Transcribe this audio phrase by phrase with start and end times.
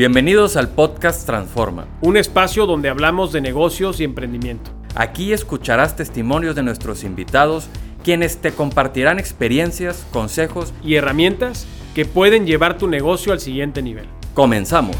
[0.00, 1.86] Bienvenidos al podcast Transforma.
[2.00, 4.70] Un espacio donde hablamos de negocios y emprendimiento.
[4.94, 7.68] Aquí escucharás testimonios de nuestros invitados,
[8.02, 14.06] quienes te compartirán experiencias, consejos y herramientas que pueden llevar tu negocio al siguiente nivel.
[14.32, 14.96] Comenzamos.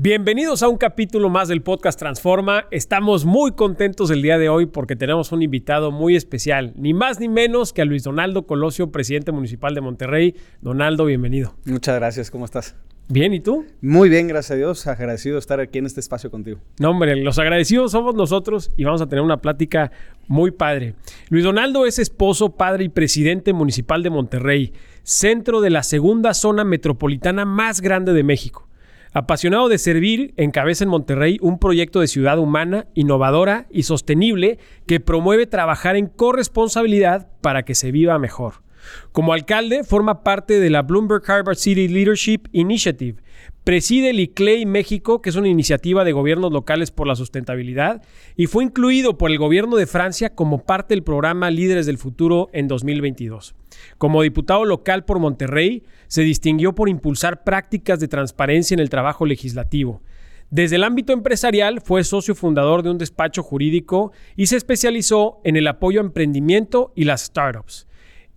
[0.00, 2.66] Bienvenidos a un capítulo más del podcast Transforma.
[2.70, 7.18] Estamos muy contentos el día de hoy porque tenemos un invitado muy especial, ni más
[7.18, 10.36] ni menos que a Luis Donaldo Colosio, presidente municipal de Monterrey.
[10.60, 11.56] Donaldo, bienvenido.
[11.64, 12.76] Muchas gracias, ¿cómo estás?
[13.08, 13.66] Bien, ¿y tú?
[13.80, 14.86] Muy bien, gracias a Dios.
[14.86, 16.60] Agradecido de estar aquí en este espacio contigo.
[16.78, 19.90] No, hombre, los agradecidos somos nosotros y vamos a tener una plática
[20.28, 20.94] muy padre.
[21.28, 26.62] Luis Donaldo es esposo, padre y presidente municipal de Monterrey, centro de la segunda zona
[26.62, 28.67] metropolitana más grande de México.
[29.12, 35.00] Apasionado de servir, encabeza en Monterrey un proyecto de ciudad humana, innovadora y sostenible que
[35.00, 38.67] promueve trabajar en corresponsabilidad para que se viva mejor.
[39.12, 43.22] Como alcalde, forma parte de la Bloomberg Harvard City Leadership Initiative.
[43.64, 48.02] Preside el ICLEI México, que es una iniciativa de gobiernos locales por la sustentabilidad,
[48.36, 52.48] y fue incluido por el gobierno de Francia como parte del programa Líderes del Futuro
[52.52, 53.54] en 2022.
[53.98, 59.26] Como diputado local por Monterrey, se distinguió por impulsar prácticas de transparencia en el trabajo
[59.26, 60.00] legislativo.
[60.50, 65.56] Desde el ámbito empresarial fue socio fundador de un despacho jurídico y se especializó en
[65.56, 67.87] el apoyo a emprendimiento y las startups.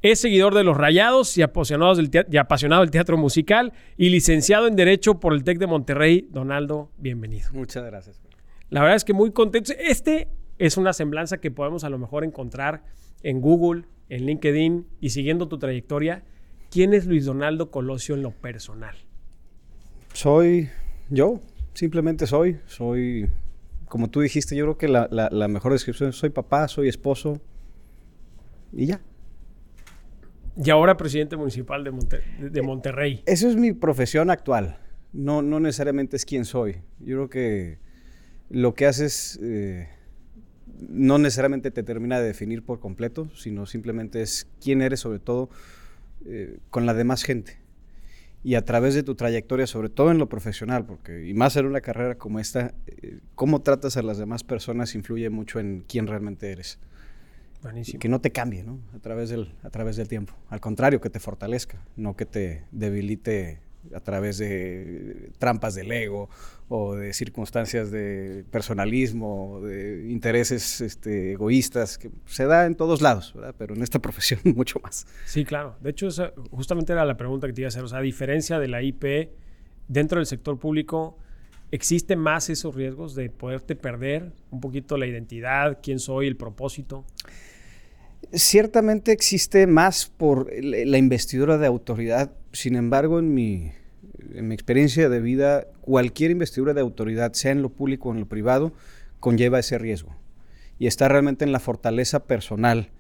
[0.02, 4.66] Es seguidor de los Rayados y apasionado del, y apasionado del teatro musical y licenciado
[4.66, 6.27] en Derecho por el TEC de Monterrey.
[6.31, 7.49] Donaldo, bienvenido.
[7.53, 8.19] Muchas gracias.
[8.69, 9.73] La verdad es que muy contento.
[9.77, 12.83] Este es una semblanza que podemos a lo mejor encontrar
[13.22, 16.23] en Google, en LinkedIn y siguiendo tu trayectoria.
[16.72, 18.95] ¿Quién es Luis Donaldo Colosio en lo personal?
[20.13, 20.69] Soy
[21.11, 21.41] yo,
[21.75, 22.57] simplemente soy.
[22.66, 23.29] Soy,
[23.88, 27.39] como tú dijiste, yo creo que la, la mejor descripción es soy papá, soy esposo
[28.73, 28.99] y ya.
[30.55, 33.23] Y ahora presidente municipal de, de Monterrey.
[33.25, 34.77] Eso es mi profesión actual.
[35.13, 36.81] No, no necesariamente es quien soy.
[37.00, 37.79] Yo creo que
[38.50, 39.88] lo que haces eh,
[40.90, 45.50] no necesariamente te termina de definir por completo, sino simplemente es quién eres sobre todo
[46.25, 47.57] eh, con la demás gente.
[48.44, 51.67] Y a través de tu trayectoria, sobre todo en lo profesional, porque y más en
[51.67, 56.07] una carrera como esta, eh, cómo tratas a las demás personas influye mucho en quién
[56.07, 56.79] realmente eres.
[57.99, 58.79] Que no te cambie, ¿no?
[58.95, 60.33] A través, del, a través del tiempo.
[60.49, 63.59] Al contrario, que te fortalezca, no que te debilite
[63.95, 66.29] a través de trampas del ego
[66.69, 73.33] o de circunstancias de personalismo, de intereses este, egoístas, que se da en todos lados,
[73.35, 73.55] ¿verdad?
[73.57, 75.07] pero en esta profesión mucho más.
[75.25, 75.75] Sí, claro.
[75.81, 77.83] De hecho, esa justamente era la pregunta que te iba a hacer.
[77.83, 79.31] O sea, a diferencia de la IP,
[79.88, 81.17] dentro del sector público,
[81.72, 87.05] ¿existe más esos riesgos de poderte perder un poquito la identidad, quién soy, el propósito?
[88.34, 93.72] Ciertamente existe más por la investidura de autoridad, sin embargo, en mi,
[94.34, 98.22] en mi experiencia de vida, cualquier investidura de autoridad, sea en lo público o en
[98.22, 98.74] lo privado,
[99.20, 100.16] conlleva ese riesgo.
[100.80, 102.92] Y está realmente en la fortaleza personal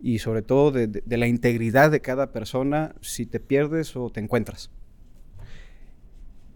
[0.00, 4.70] y sobre todo de, la integridad de cada persona si te pierdes o te encuentras.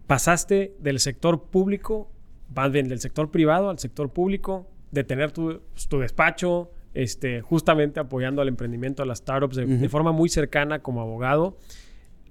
[0.06, 2.10] Pasaste del sector público,
[2.54, 8.42] más del sector privado al sector público, de tener tu, tu despacho, este, justamente apoyando
[8.42, 11.56] al emprendimiento, a las startups de, forma muy cercana como abogado,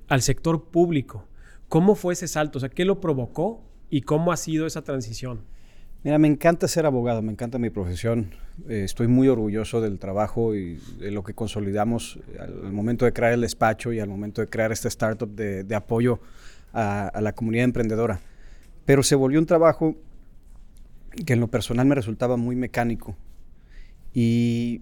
[0.08, 1.26] al sector público.
[1.68, 2.58] ¿Cómo fue ese salto?
[2.58, 5.42] O sea, ¿qué lo provocó y cómo ha sido esa transición?
[6.04, 8.32] Mira, me encanta ser abogado, me encanta mi profesión.
[8.68, 13.34] Eh, estoy muy orgulloso del trabajo y de lo que consolidamos al, momento de crear
[13.34, 16.20] el despacho y al momento de crear esta startup de, apoyo
[16.74, 18.20] a, a, la comunidad emprendedora.
[18.86, 19.96] Pero se volvió un trabajo
[21.26, 23.16] que en lo personal me resultaba muy mecánico
[24.14, 24.82] y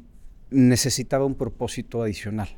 [0.49, 2.49] necesitaba un propósito adicional.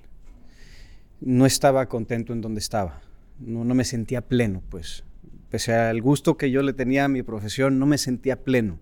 [1.20, 3.02] No estaba contento en donde estaba,
[3.40, 5.04] no, me sentía pleno, pues.
[5.50, 8.80] Pese al gusto que yo le tenía a mi profesión, no me sentía pleno.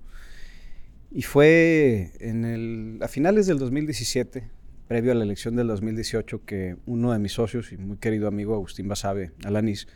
[1.12, 4.48] Y fue en el, a finales del 2017,
[4.88, 8.54] previo a la elección del 2018, que uno de mis socios y muy querido amigo
[8.54, 9.88] Agustín Basabe, Alanis,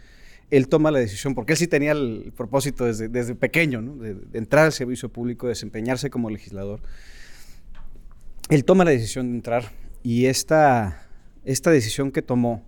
[0.49, 4.65] él toma la decisión, porque él sí tenía el propósito desde, desde pequeño, de, entrar
[4.65, 6.81] al servicio público, de desempeñarse como legislador
[8.49, 9.71] él toma la decisión de entrar
[10.03, 11.07] y esta,
[11.45, 12.63] esta decisión que tomó,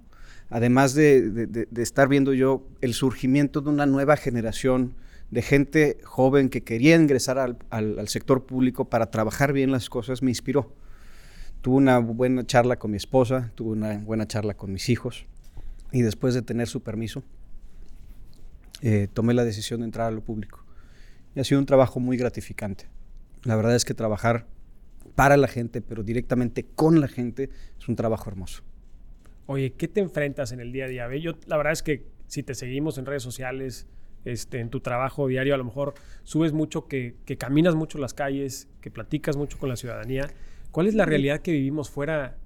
[0.50, 4.96] además de, estar viendo yo el surgimiento de una nueva generación
[5.32, 10.32] de gente joven que quería ingresar al, sector público para trabajar bien las cosas, me
[10.32, 10.74] inspiró.
[11.62, 15.26] Tuve una buena charla con mi esposa, tuve una buena charla con mis hijos
[15.92, 17.24] y después de tener su permiso,
[18.82, 20.64] eh, tomé la decisión de entrar a lo público.
[21.36, 22.86] Y ha sido un trabajo muy gratificante.
[23.44, 24.46] La verdad es que trabajar
[25.16, 28.64] para la gente, pero directamente con la gente, es un trabajo hermoso.
[29.48, 31.08] Oye, ¿qué te enfrentas en el día a día?
[31.18, 33.88] Yo, la verdad es que si te seguimos en redes sociales,
[34.26, 38.68] este, en tu trabajo diario, a lo mejor subes mucho, que, caminas mucho las calles,
[38.82, 40.28] que platicas mucho con la ciudadanía.
[40.72, 42.38] ¿Cuál es la realidad que vivimos fuera,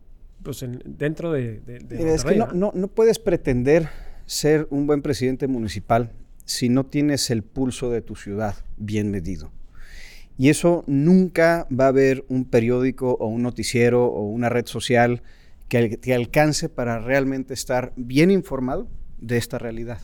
[0.44, 3.90] pues dentro de, de, Es que no, no, no puedes pretender
[4.26, 6.12] ser un buen presidente municipal
[6.46, 9.52] si no tienes el pulso de tu ciudad bien medido.
[10.40, 15.22] Y eso nunca va a haber un periódico o un noticiero o una red social
[15.68, 18.88] que te alcance para realmente estar bien informado
[19.20, 20.00] de esta realidad.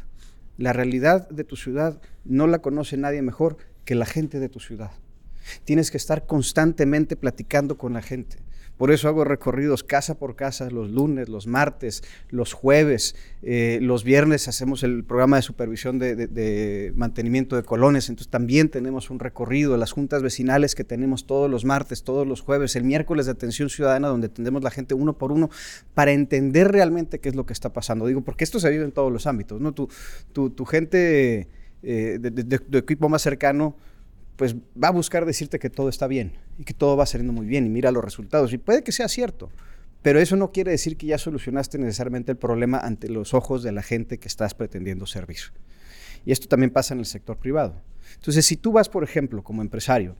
[0.57, 3.55] La realidad de tu ciudad no la conoce nadie mejor
[3.85, 4.91] que la gente de tu ciudad.
[5.63, 8.35] Tienes que estar constantemente platicando con la gente.
[8.77, 14.03] Por eso hago recorridos casa por casa los lunes, los martes, los jueves, eh, los
[14.03, 19.77] viernes hacemos el programa de supervisión de, mantenimiento de colonias, entonces también tenemos un recorrido,
[19.77, 23.69] las juntas vecinales que tenemos todos los martes, todos los jueves, el miércoles de atención
[23.69, 25.49] ciudadana donde atendemos la gente uno por uno
[25.93, 28.07] para entender realmente qué es lo que está pasando.
[28.07, 29.73] Digo, porque esto se vive en todos los ámbitos, ¿no?
[29.73, 29.87] Tu,
[30.33, 31.47] tu, gente
[31.81, 33.75] eh, de equipo más cercano
[34.35, 37.45] pues va a buscar decirte que todo está bien y que todo va saliendo muy
[37.45, 38.53] bien y mira los resultados.
[38.53, 39.49] Y puede que sea cierto,
[40.01, 43.71] pero eso no quiere decir que ya solucionaste necesariamente el problema ante los ojos de
[43.71, 45.39] la gente que estás pretendiendo servir.
[46.25, 47.81] Y esto también pasa en el sector privado.
[48.15, 50.15] Entonces, si tú vas, por ejemplo, como empresario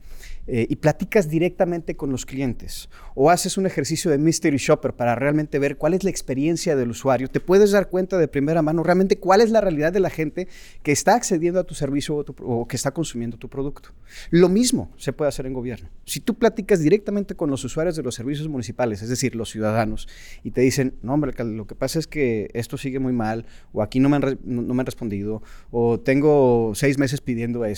[0.46, 5.14] eh, y platicas directamente con los clientes o haces un ejercicio de mystery shopper para
[5.14, 8.82] realmente ver cuál es la experiencia del usuario, te puedes dar cuenta de primera mano
[8.82, 10.48] realmente cuál es la realidad de la gente
[10.82, 13.90] que está accediendo a tu servicio o, que está consumiendo tu producto.
[14.30, 15.88] Lo mismo se puede hacer en gobierno.
[16.04, 20.08] Si tú platicas directamente con los usuarios de los servicios municipales, es decir, los ciudadanos,
[20.44, 23.82] y te dicen, no, hombre, lo que pasa es que esto sigue muy mal, o
[23.82, 27.75] aquí no me han, respondido, o tengo seis meses pidiendo esto,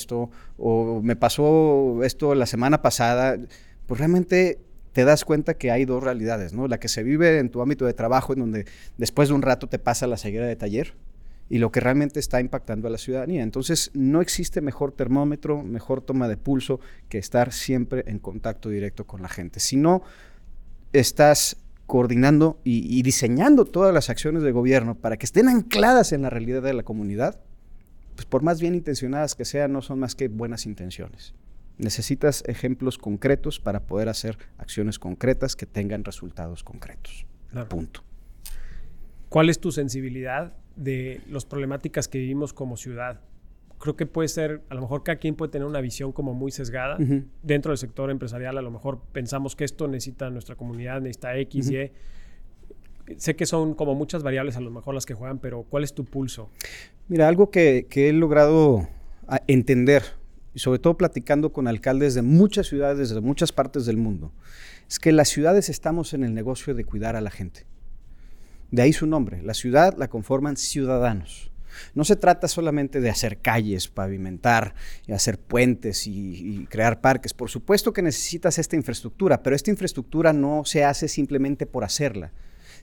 [0.56, 3.38] o me pasó esto la semana pasada,
[3.86, 4.60] pues realmente
[4.92, 6.66] te das cuenta que hay dos realidades, ¿no?
[6.66, 8.66] La que se vive en tu ámbito de trabajo, en donde
[8.96, 10.94] después de un rato te pasa la ceguera de taller,
[11.50, 13.42] y lo que realmente está impactando a la ciudadanía.
[13.42, 19.06] Entonces, no existe mejor termómetro, mejor toma de pulso que estar siempre en contacto directo
[19.06, 19.60] con la gente.
[19.60, 20.02] Si no
[20.92, 21.56] estás
[21.86, 26.60] coordinando y diseñando todas las acciones de gobierno para que estén ancladas en la realidad
[26.62, 27.40] de la comunidad,
[28.18, 31.34] pues por más bien intencionadas que sean, no son más que buenas intenciones.
[31.76, 37.26] Necesitas ejemplos concretos para poder hacer acciones concretas que tengan resultados concretos.
[37.68, 38.02] Punto.
[39.28, 43.20] ¿Cuál es tu sensibilidad de las problemáticas que vivimos como ciudad?
[43.78, 46.50] Creo que puede ser, a lo mejor cada quien puede tener una visión como muy
[46.50, 46.98] sesgada.
[47.44, 51.70] Dentro del sector empresarial a lo mejor pensamos que esto necesita nuestra comunidad, necesita X,
[51.70, 51.92] Y.
[53.16, 55.94] Sé que son como muchas variables a lo mejor las que juegan, pero ¿cuál es
[55.94, 56.50] tu pulso?
[57.08, 58.88] Mira, algo que, he logrado
[59.46, 60.02] entender
[60.55, 64.32] y sobre todo platicando con alcaldes de muchas ciudades, de muchas partes del mundo,
[64.88, 67.66] es que las ciudades estamos en el negocio de cuidar a la gente.
[68.70, 69.43] De ahí su nombre.
[69.43, 71.50] La ciudad la conforman ciudadanos.
[71.94, 74.75] No se trata solamente de hacer calles, pavimentar,
[75.06, 77.34] y hacer puentes y, crear parques.
[77.34, 82.32] Por supuesto que necesitas esta infraestructura, pero esta infraestructura no se hace simplemente por hacerla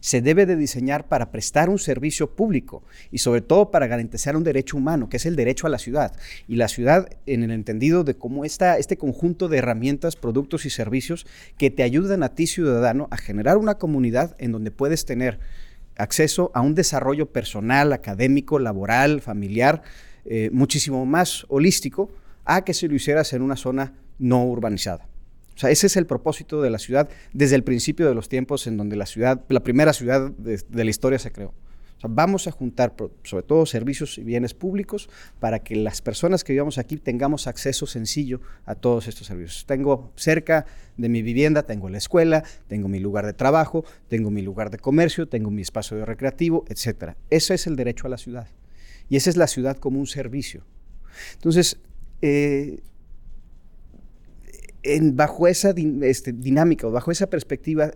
[0.06, 4.44] se debe de diseñar para prestar un servicio público y sobre todo para garantizar un
[4.44, 6.16] derecho humano, que es el derecho a la ciudad.
[6.48, 10.70] Y la ciudad en el entendido de cómo está este conjunto de herramientas, productos y
[10.70, 11.26] servicios
[11.58, 15.40] que te ayudan a ti ciudadano a generar una comunidad en donde puedes tener
[15.98, 19.82] acceso a un desarrollo personal, académico, laboral, familiar,
[20.26, 22.12] eh, muchísimo más holístico
[22.44, 25.08] a que si lo hicieras en una zona no urbanizada.
[25.56, 28.68] O sea, ese es el propósito de la ciudad desde el principio de los tiempos
[28.68, 31.54] en donde la ciudad, la primera ciudad de, la historia se creó.
[31.98, 32.94] O sea, vamos a juntar
[33.24, 35.10] sobre todo servicios y bienes públicos
[35.40, 39.66] para que las personas que vivamos aquí tengamos acceso sencillo a todos estos servicios.
[39.66, 40.66] Tengo cerca
[40.98, 44.78] de mi vivienda, tengo la escuela, tengo mi lugar de trabajo, tengo mi lugar de
[44.78, 47.14] comercio, tengo mi espacio de recreativo, etc.
[47.30, 48.50] Ese es el derecho a la ciudad.
[49.08, 50.66] Y esa es la ciudad como un servicio.
[51.36, 51.78] Entonces,
[52.22, 52.82] eh,
[55.14, 57.92] bajo esa este, dinámica o bajo esa perspectiva,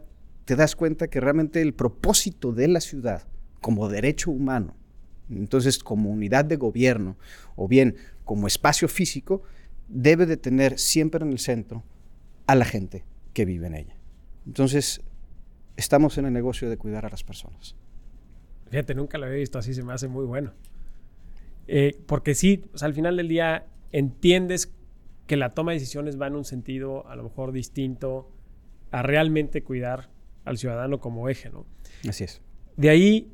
[0.46, 3.27] te das cuenta que realmente el propósito de la ciudad
[3.62, 4.75] como derecho humano,
[5.29, 7.17] entonces como unidad de gobierno
[7.55, 9.43] o bien como espacio físico,
[9.88, 11.84] debe de tener siempre en el centro
[12.48, 13.03] a la gente
[13.34, 13.96] que vive en ella.
[14.46, 15.01] Entonces,
[15.77, 17.75] estamos en el negocio de cuidar a las personas.
[18.69, 20.53] Fíjate, nunca lo había visto así, se me hace muy bueno.
[21.67, 24.74] Eh, porque sí, al final del día entiendes
[25.29, 28.31] que la toma de decisiones va en un sentido a lo mejor distinto
[28.89, 30.09] a realmente cuidar
[30.43, 31.67] al ciudadano como eje, ¿no?
[32.09, 32.41] Así es.
[32.77, 33.31] De ahí,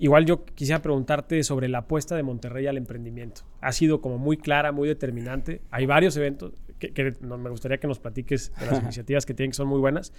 [0.00, 3.42] igual yo quisiera preguntarte sobre la apuesta de Monterrey al emprendimiento.
[3.60, 5.62] Ha sido como muy clara, muy determinante.
[5.70, 9.56] Hay varios eventos que, me gustaría que nos platiques de las iniciativas que tienen, que
[9.56, 10.12] son muy buenas.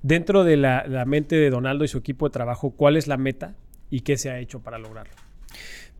[0.00, 3.18] Dentro de la, la mente de Donaldo y su equipo de trabajo, ¿cuál es la
[3.18, 3.54] meta
[3.90, 5.12] y qué se ha hecho para lograrlo?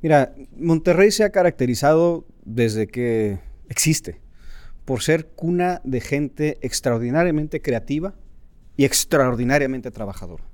[0.00, 4.20] Mira, Monterrey se ha caracterizado desde que existe
[4.84, 8.14] por ser cuna de gente extraordinariamente creativa
[8.76, 10.44] y extraordinariamente trabajadora.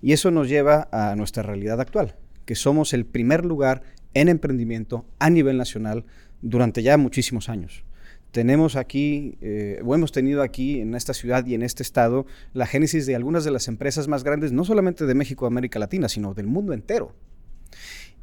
[0.00, 3.82] Y eso nos lleva a nuestra realidad actual, que somos el primer lugar
[4.12, 6.04] en emprendimiento a nivel nacional
[6.42, 7.84] durante ya muchísimos años.
[8.30, 12.66] Tenemos aquí, eh, o hemos tenido aquí en esta ciudad y en este estado, la
[12.66, 16.34] génesis de algunas de las empresas más grandes, no solamente de México América Latina, sino
[16.34, 17.14] del mundo entero.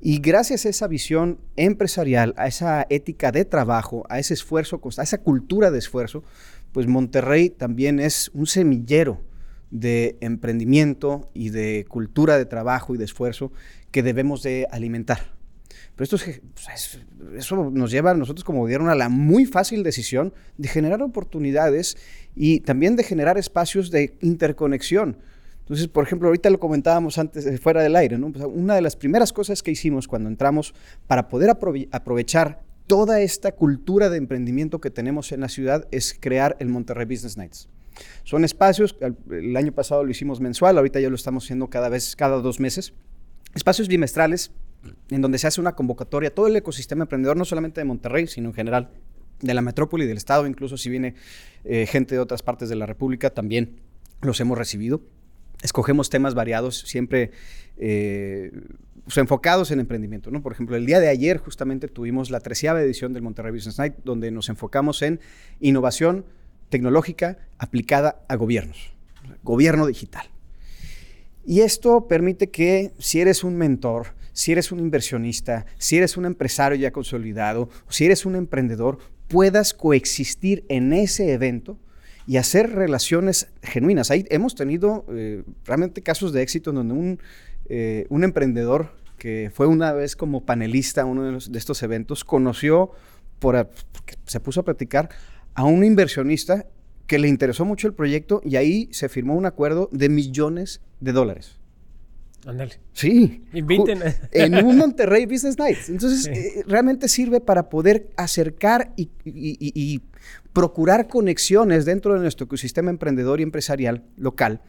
[0.03, 5.03] Y gracias a esa visión empresarial, a esa ética de trabajo, a ese esfuerzo, a
[5.03, 6.23] esa cultura de esfuerzo,
[6.71, 9.21] pues Monterrey también es un semillero
[9.69, 13.51] de emprendimiento y de cultura de trabajo y de esfuerzo
[13.91, 15.35] que debemos de alimentar.
[15.95, 16.17] Pero esto
[16.55, 16.99] pues,
[17.37, 21.95] eso nos lleva a nosotros como gobierno a la muy fácil decisión de generar oportunidades
[22.35, 25.17] y también de generar espacios de interconexión.
[25.61, 28.31] Entonces, por ejemplo, ahorita lo comentábamos antes, eh, fuera del aire, ¿no?
[28.31, 30.73] Pues, una de las primeras cosas que hicimos cuando entramos
[31.07, 31.49] para poder
[31.91, 37.05] aprovechar toda esta cultura de emprendimiento que tenemos en la ciudad es crear el Monterrey
[37.05, 37.69] Business Nights.
[38.23, 38.97] Son espacios,
[39.29, 42.59] el año pasado lo hicimos mensual, ahorita ya lo estamos haciendo cada vez, cada dos
[42.59, 42.93] meses.
[43.53, 44.51] Espacios bimestrales
[45.09, 48.49] en donde se hace una convocatoria, todo el ecosistema emprendedor, no solamente de Monterrey, sino
[48.49, 48.89] en general
[49.41, 51.15] de la metrópoli, del estado, incluso si viene
[51.63, 53.79] eh, gente de otras partes de la República, también
[54.21, 55.01] los hemos recibido
[55.61, 57.31] escogemos temas variados, siempre
[57.77, 58.51] eh,
[59.15, 60.31] enfocados en emprendimiento.
[60.31, 60.41] ¿no?
[60.41, 63.95] Por ejemplo, el día de ayer justamente tuvimos la treceava edición del Monterrey Business Night,
[64.03, 65.19] donde nos enfocamos en
[65.59, 66.25] innovación
[66.69, 68.93] tecnológica aplicada a gobiernos,
[69.43, 70.27] gobierno digital.
[71.45, 76.25] Y esto permite que si eres un mentor, si eres un inversionista, si eres un
[76.25, 81.77] empresario ya consolidado, si eres un emprendedor, puedas coexistir en ese evento
[82.27, 84.11] y hacer relaciones genuinas.
[84.11, 87.19] Ahí hemos tenido eh, realmente casos de éxito en donde un,
[87.69, 92.23] eh, un, emprendedor que fue una vez como panelista a uno de, de estos eventos
[92.23, 92.91] conoció,
[93.39, 93.69] por,
[94.25, 95.09] se puso a platicar
[95.53, 96.65] a un inversionista
[97.07, 101.11] que le interesó mucho el proyecto y ahí se firmó un acuerdo de millones de
[101.11, 101.60] dólares.
[102.45, 102.79] Ándale.
[102.93, 103.43] Sí.
[103.53, 103.99] Inviten.
[104.31, 105.89] En un Monterrey Business Nights.
[105.89, 110.01] Entonces, eh, realmente sirve para poder acercar y, y,
[110.53, 114.61] procurar conexiones dentro de nuestro ecosistema emprendedor y empresarial local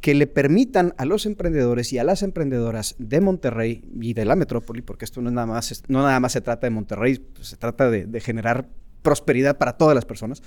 [0.00, 4.36] que le permitan a los emprendedores y a las emprendedoras de Monterrey y de la
[4.36, 7.56] metrópoli, porque esto no, nada más, no nada más se trata de Monterrey, pues, se
[7.56, 8.68] trata de, generar
[9.02, 10.42] prosperidad para todas las personas,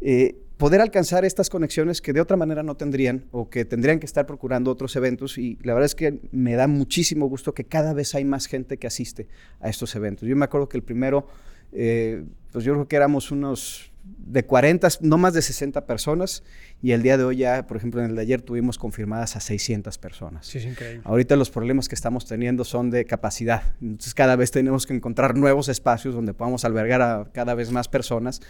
[0.00, 4.06] eh, poder alcanzar estas conexiones que de otra manera no tendrían o que tendrían que
[4.06, 7.92] estar procurando otros eventos y la verdad es que me da muchísimo gusto que cada
[7.92, 9.28] vez hay más gente que asiste
[9.60, 10.28] a estos eventos.
[10.28, 11.28] Yo me acuerdo que el primero,
[11.72, 16.42] eh, pues yo creo que éramos unos de 40, no más de 60 personas,
[16.82, 19.40] y el día de hoy ya, por ejemplo, en el de ayer tuvimos confirmadas a
[19.40, 20.46] 600 personas.
[20.46, 21.02] Sí, es increíble.
[21.04, 25.36] Ahorita los problemas que estamos teniendo son de capacidad, entonces cada vez tenemos que encontrar
[25.36, 28.40] nuevos espacios donde podamos albergar a cada vez más personas,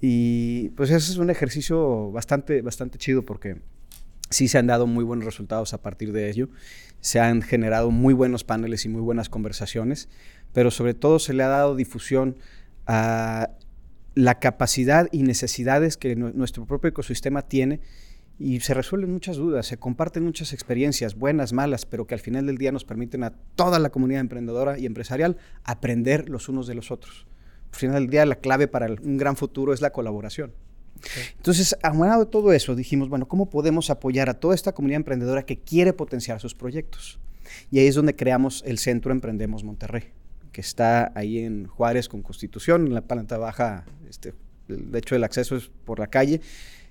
[0.00, 3.60] y pues ese es un ejercicio bastante, bastante chido porque
[4.30, 6.48] sí se han dado muy buenos resultados a partir de ello,
[7.00, 10.08] se han generado muy buenos paneles y muy buenas conversaciones,
[10.52, 12.36] pero sobre todo se le ha dado difusión
[12.86, 13.50] a
[14.14, 17.80] la capacidad y necesidades que nuestro propio ecosistema tiene
[18.38, 22.46] y se resuelven muchas dudas, se comparten muchas experiencias, buenas, malas, pero que al final
[22.46, 26.74] del día nos permiten a toda la comunidad emprendedora y empresarial aprender los unos de
[26.74, 27.26] los otros.
[27.72, 30.52] Al final del día la clave para un gran futuro es la colaboración.
[31.36, 35.44] Entonces, aunado de todo eso, dijimos, bueno, ¿cómo podemos apoyar a toda esta comunidad emprendedora
[35.44, 37.20] que quiere potenciar sus proyectos?
[37.70, 40.12] Y ahí es donde creamos el Centro Emprendemos Monterrey
[40.58, 44.34] que está ahí en Juárez con Constitución, en la planta baja, este,
[44.66, 46.40] de hecho el acceso es por la calle,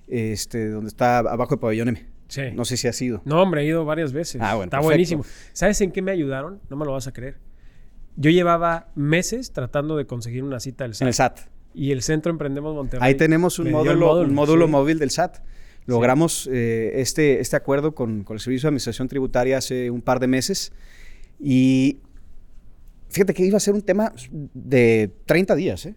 [0.06, 2.06] este, donde está abajo el pabellón M.
[2.28, 2.42] Sí.
[2.54, 3.20] No sé si ha sido.
[3.26, 4.40] No, hombre, he ido varias veces.
[4.40, 4.86] Ah, bueno, está perfecto.
[4.86, 5.24] buenísimo.
[5.52, 6.62] ¿Sabes en qué me ayudaron?
[6.70, 7.36] No me lo vas a creer.
[8.20, 11.02] Yo llevaba meses tratando de conseguir una cita del SAT.
[11.02, 11.38] En el SAT.
[11.72, 13.06] Y el Centro Emprendemos Monterrey.
[13.06, 14.72] Ahí tenemos un módulo, un módulo sí.
[14.72, 15.38] móvil del SAT.
[15.86, 20.18] Logramos eh, este, este acuerdo con, con el Servicio de Administración Tributaria hace un par
[20.18, 20.72] de meses
[21.38, 22.00] y
[23.08, 24.12] fíjate que iba a ser un tema
[24.52, 25.94] de 30 días, ¿eh?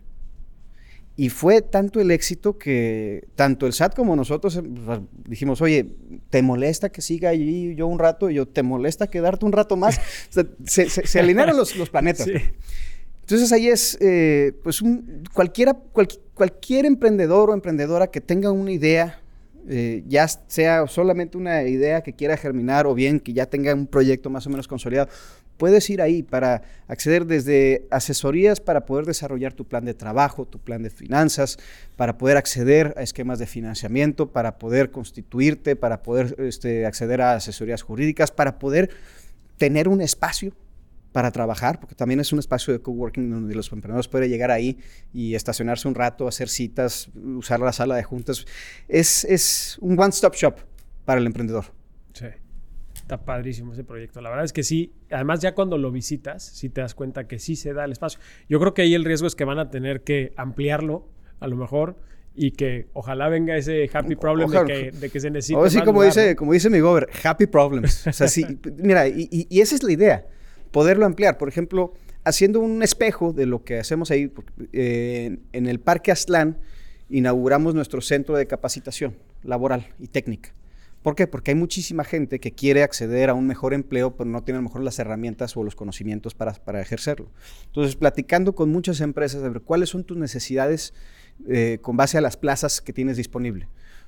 [1.18, 5.88] Y fue tanto el éxito que tanto el SAT como nosotros pues, dijimos, oye,
[6.30, 8.30] ¿te molesta que siga allí yo un rato?
[8.30, 10.00] Y yo, ¿te molesta quedarte un rato más?
[10.30, 12.26] O sea, se, se, se, alinearon los, los planetas.
[12.26, 12.34] Sí.
[13.32, 18.72] Entonces ahí es, eh, pues, un, cualquiera, cual, cualquier emprendedor o emprendedora que tenga una
[18.72, 19.22] idea,
[19.70, 23.88] eh, ya sea solamente una idea que quiera germinar o bien que ya tenga un
[23.88, 25.10] proyecto más o menos consolidado,
[25.62, 30.58] puedes ir ahí para acceder desde asesorías para poder desarrollar tu plan de trabajo, tu
[30.58, 31.60] plan de finanzas,
[31.96, 37.36] para poder acceder a esquemas de financiamiento, para poder constituirte, para poder este, acceder a
[37.36, 38.90] asesorías jurídicas, para poder
[39.58, 40.52] tener un espacio
[41.12, 44.80] para trabajar, porque también es un espacio de coworking donde los emprendedores pueden llegar ahí
[45.14, 48.48] y estacionarse un rato, hacer citas, usar la sala de juntas.
[48.88, 50.56] Es, es un one-stop shop
[51.06, 51.66] para el emprendedor.
[52.14, 52.26] Sí.
[53.02, 54.22] Está padrísimo ese proyecto.
[54.22, 54.94] La verdad es que sí.
[55.10, 58.20] Además, ya cuando lo visitas, sí te das cuenta que sí se da el espacio.
[58.48, 61.58] Yo creo que ahí el riesgo es que van a tener que ampliarlo, a lo
[61.58, 61.98] mejor,
[62.34, 65.60] y que ojalá venga ese happy problem de, que, se necesita.
[65.60, 68.08] O sí, como, dice, como dice mi gober, happy problems.
[68.08, 68.46] O sea, sí,
[68.78, 70.26] mira, y, esa es la idea,
[70.72, 71.38] poderlo ampliar.
[71.38, 71.94] Por ejemplo,
[72.24, 74.32] haciendo un espejo de lo que hacemos ahí,
[74.72, 76.58] eh, en el Parque Aztlán
[77.10, 80.54] inauguramos nuestro centro de capacitación laboral y técnica.
[81.02, 81.26] ¿Por qué?
[81.26, 84.62] Porque hay muchísima gente que quiere acceder a un mejor empleo, pero no tiene a
[84.62, 87.32] lo mejor las herramientas o los conocimientos para, ejercerlo.
[87.66, 90.94] Entonces, platicando con muchas empresas de ver cuáles son tus necesidades
[91.48, 93.68] eh, con base a las plazas que tienes disponible.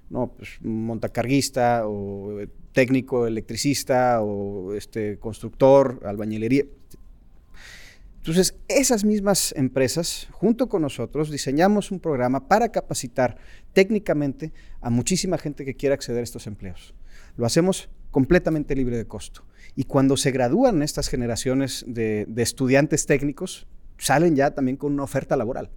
[0.10, 2.42] No, pues montacarguista o
[2.74, 6.66] técnico electricista o este, constructor, albañilería.
[8.24, 13.38] Entonces, esas mismas empresas, junto con nosotros, diseñamos un programa para capacitar
[13.74, 16.94] técnicamente a muchísima gente que quiera acceder a estos empleos.
[17.36, 19.44] Lo hacemos completamente libre de costo.
[19.76, 25.36] Y cuando se gradúan estas generaciones de, estudiantes técnicos, salen ya también con una oferta
[25.36, 25.72] laboral.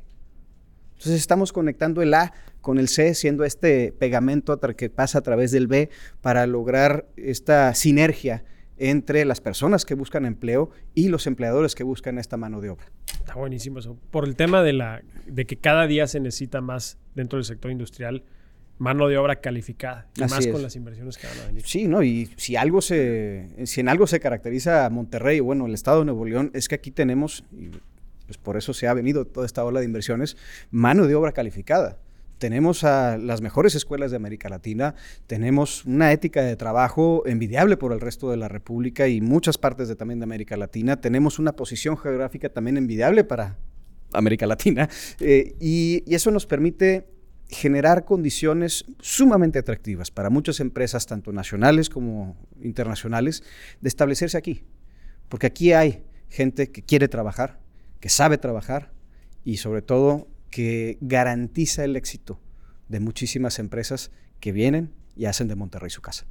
[0.92, 5.50] Entonces estamos conectando el A con el C, siendo este pegamento que pasa a través
[5.50, 8.44] del B para lograr esta sinergia
[8.78, 12.86] entre las personas que buscan empleo y los empleadores que buscan esta mano de obra.
[13.18, 13.96] Está buenísimo eso.
[14.10, 17.72] Por el tema de, la, de que cada día se necesita más dentro del sector
[17.72, 18.22] industrial,
[18.78, 21.62] mano de obra calificada, y más con las inversiones que van a venir.
[21.66, 22.02] Sí, ¿no?
[22.02, 26.04] Y si algo se, si en algo se caracteriza a Monterrey, bueno, el estado de
[26.04, 27.70] Nuevo León, es que aquí tenemos, y
[28.26, 30.36] pues por eso se ha venido toda esta ola de inversiones,
[30.70, 31.98] mano de obra calificada
[32.38, 34.94] tenemos a las mejores escuelas de América Latina,
[35.26, 39.88] tenemos una ética de trabajo envidiable por el resto de la República y muchas partes
[39.88, 43.56] de, también de América Latina, tenemos una posición geográfica también envidiable para
[44.16, 44.88] América Latina
[45.20, 47.08] eh, y, eso nos permite
[47.48, 53.42] generar condiciones sumamente atractivas para muchas empresas, tanto nacionales como internacionales,
[53.80, 54.64] de establecerse aquí,
[55.28, 57.60] porque aquí hay gente que quiere trabajar,
[58.00, 58.92] que sabe trabajar
[59.44, 62.40] y sobre todo que garantiza el éxito
[62.88, 66.26] de muchísimas empresas que vienen y hacen de Monterrey su casa.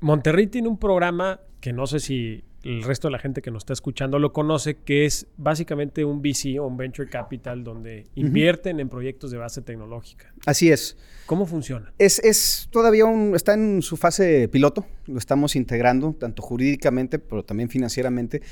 [0.00, 3.62] Monterrey tiene un programa que no sé si el resto de la gente que nos
[3.62, 8.80] está escuchando lo conoce, que es básicamente un VC o un Venture Capital donde invierten
[8.80, 10.32] en proyectos de base tecnológica.
[10.46, 10.96] Así es.
[11.26, 11.92] ¿Cómo funciona?
[11.98, 17.44] Es, es todavía un, está en su fase piloto, lo estamos integrando tanto jurídicamente, pero
[17.44, 18.42] también financieramente,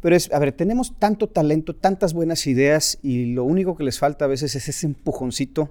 [0.00, 4.00] pero es, a ver, tenemos tanto talento, tantas buenas ideas y lo único que les
[4.00, 5.70] falta a veces es ese empujoncito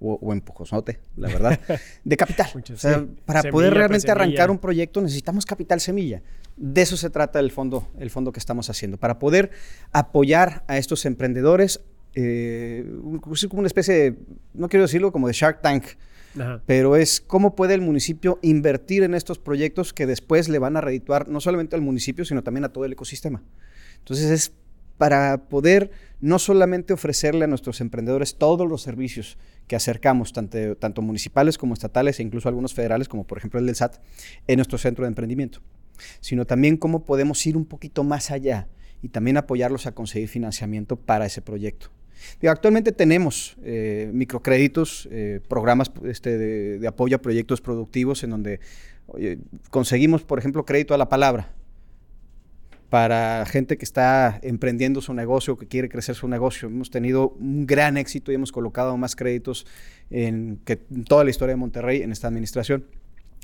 [0.00, 1.60] o, o empujosote, la verdad,
[2.04, 2.48] de capital.
[2.72, 6.22] o sea, para poder realmente arrancar un proyecto necesitamos capital semilla.
[6.56, 9.50] De eso se trata el fondo, el fondo que estamos haciendo, para poder
[9.92, 11.80] apoyar a estos emprendedores,
[12.14, 12.84] eh,
[13.20, 14.18] como una especie de,
[14.54, 15.84] no quiero decirlo como de Shark Tank,
[16.66, 20.80] pero es cómo puede el municipio invertir en estos proyectos que después le van a
[20.80, 23.42] redituar no solamente al municipio, sino también a todo el ecosistema.
[23.98, 24.52] Entonces es
[24.96, 31.56] para poder no solamente ofrecerle a nuestros emprendedores todos los servicios que acercamos, tanto, municipales
[31.56, 33.96] como estatales e incluso algunos federales, como por ejemplo el del SAT,
[34.46, 35.60] en nuestro centro de emprendimiento,
[36.20, 38.68] sino también cómo podemos ir un poquito más allá
[39.02, 41.88] y también apoyarlos a conseguir financiamiento para ese proyecto.
[42.46, 48.60] actualmente tenemos eh, microcréditos, eh, programas este, de, apoyo a proyectos productivos en donde
[49.70, 51.52] conseguimos, por ejemplo, crédito a la palabra
[52.90, 56.68] para gente que está emprendiendo su negocio, que quiere crecer su negocio.
[56.68, 59.64] Hemos tenido un gran éxito y hemos colocado más créditos
[60.10, 62.84] en, que toda la historia de Monterrey en esta administración.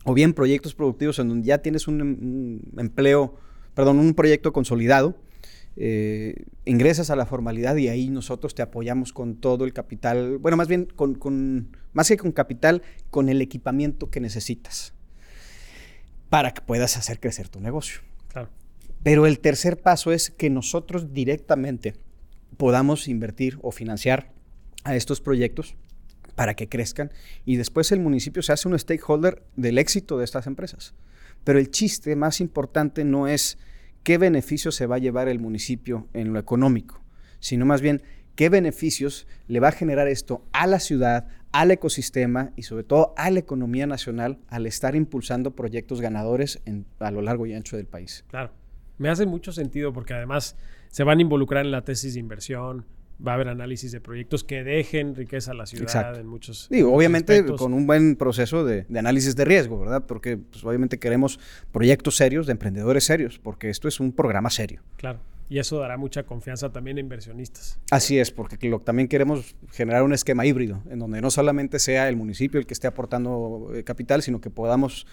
[0.05, 3.37] O bien proyectos productivos en donde ya tienes un, empleo,
[3.75, 5.17] perdón, un proyecto consolidado,
[5.77, 10.57] eh, ingresas a la formalidad y ahí nosotros te apoyamos con todo el capital, bueno,
[10.57, 14.93] más bien con, más que con capital, con el equipamiento que necesitas
[16.31, 18.01] para que puedas hacer crecer tu negocio.
[18.29, 18.49] Claro.
[19.07, 21.95] Pero el tercer paso es que nosotros directamente
[22.57, 24.33] podamos invertir o financiar
[24.83, 25.77] a estos proyectos
[26.35, 27.13] para que crezcan
[27.45, 30.93] y después el municipio se hace un stakeholder del éxito de estas empresas.
[31.45, 33.59] Pero el chiste más importante no es
[34.03, 37.01] qué beneficios se va a llevar el municipio en lo económico,
[37.39, 38.03] sino más bien
[38.35, 43.15] qué beneficios le va a generar esto a la ciudad, al ecosistema y sobre todo
[43.17, 46.61] a la economía nacional al estar impulsando proyectos ganadores
[46.99, 48.25] a lo largo y ancho del país.
[48.31, 48.66] Claro.
[48.99, 50.57] Me hace mucho sentido porque además
[50.91, 52.85] se van a involucrar en la tesis de inversión,
[53.25, 56.69] va a haber análisis de proyectos que dejen riqueza a la ciudad en muchos.
[56.71, 60.05] Sí, obviamente con un buen proceso de, análisis de riesgo, ¿verdad?
[60.07, 61.39] Porque pues, obviamente queremos
[61.73, 64.83] proyectos serios de emprendedores serios, porque esto es un programa serio.
[64.97, 65.19] Claro.
[65.49, 67.79] Y eso dará mucha confianza también a inversionistas.
[67.93, 72.17] Así es, porque también queremos generar un esquema híbrido, en donde no solamente sea el
[72.17, 75.07] municipio el que esté aportando eh, capital, sino que podamos,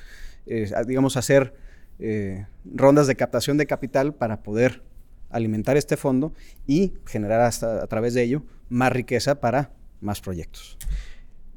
[0.48, 1.54] eh, digamos, hacer
[2.00, 4.84] eh, rondas de captación de capital para poder
[5.30, 6.34] alimentar este fondo
[6.68, 10.78] y generar hasta, a través de ello más riqueza para más proyectos.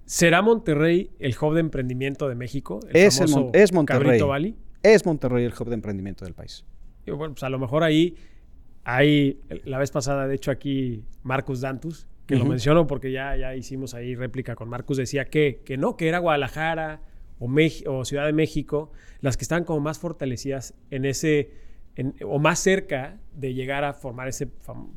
[0.05, 2.81] ¿Será Monterrey el hub de emprendimiento de México?
[2.93, 4.21] es, es Monterrey.
[4.21, 4.57] Valley?
[4.83, 6.65] Es Monterrey el hub de emprendimiento del país.
[7.05, 8.17] Y bueno, pues a lo mejor ahí
[8.85, 13.55] hay, la vez pasada, de hecho, aquí Marcus Dantus, que lo menciono porque ya, ya
[13.55, 17.01] hicimos ahí réplica con Marcus, decía que, que no, que era Guadalajara
[17.39, 17.49] o,
[17.87, 21.51] o Ciudad de México las que están como más fortalecidas en ese
[22.25, 24.49] o más cerca de llegar a formar ese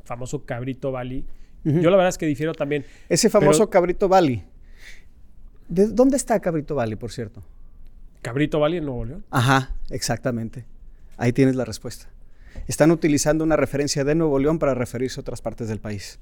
[0.04, 1.24] famoso Cabrito Valley.
[1.64, 2.84] Yo la verdad es que difiero también.
[3.08, 4.44] Ese famoso Cabrito Valley.
[5.68, 7.42] ¿De dónde está Cabrito Valley, por cierto?
[8.22, 9.24] Cabrito Valley en Nuevo León.
[9.30, 10.64] Ajá, exactamente.
[11.16, 12.08] Ahí tienes la respuesta.
[12.66, 16.18] Están utilizando una referencia de Nuevo León para referirse a otras partes del país.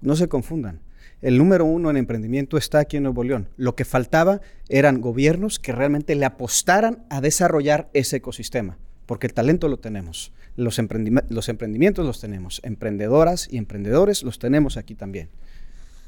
[0.00, 0.80] No se confundan.
[1.22, 3.48] El número uno en emprendimiento está aquí en Nuevo León.
[3.56, 8.78] Lo que faltaba eran gobiernos que realmente le apostaran a desarrollar ese ecosistema
[9.10, 14.94] porque el talento lo tenemos, los, emprendimientos los tenemos, emprendedoras y emprendedores los tenemos aquí
[14.94, 15.30] también.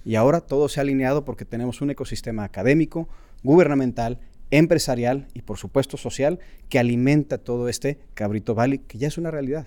[0.04, 3.08] Y ahora todo se ha alineado porque tenemos un ecosistema académico,
[3.42, 4.20] gubernamental,
[4.52, 9.32] empresarial y por supuesto social que alimenta todo este cabrito valley que ya es una
[9.32, 9.66] realidad.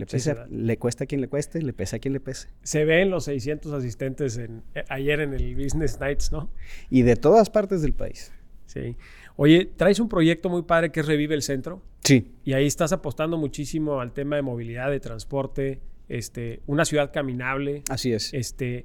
[0.00, 2.48] Le, le cuesta a quien le cueste, le pesa a quien le pese.
[2.62, 6.50] Se ven los 600 asistentes en, eh, ayer en el Business Nights, ¿no?
[6.88, 8.32] Y de todas partes del país.
[8.66, 8.96] Sí.
[9.36, 11.82] Oye, traes un proyecto muy padre que es Revive el Centro.
[12.04, 12.32] Sí.
[12.44, 17.82] Y ahí estás apostando muchísimo al tema de movilidad, de transporte, este, una ciudad caminable.
[17.88, 18.34] Así es.
[18.34, 18.84] Este,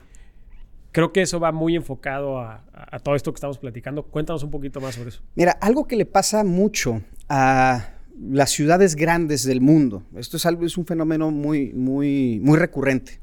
[0.91, 2.63] creo que eso va muy enfocado a,
[3.03, 4.03] todo esto que estamos platicando.
[4.03, 5.21] Cuéntanos un poquito más sobre eso.
[5.35, 10.65] Mira, algo que le pasa mucho a las ciudades grandes del mundo, esto es algo,
[10.65, 13.19] es un fenómeno muy, muy, muy recurrente,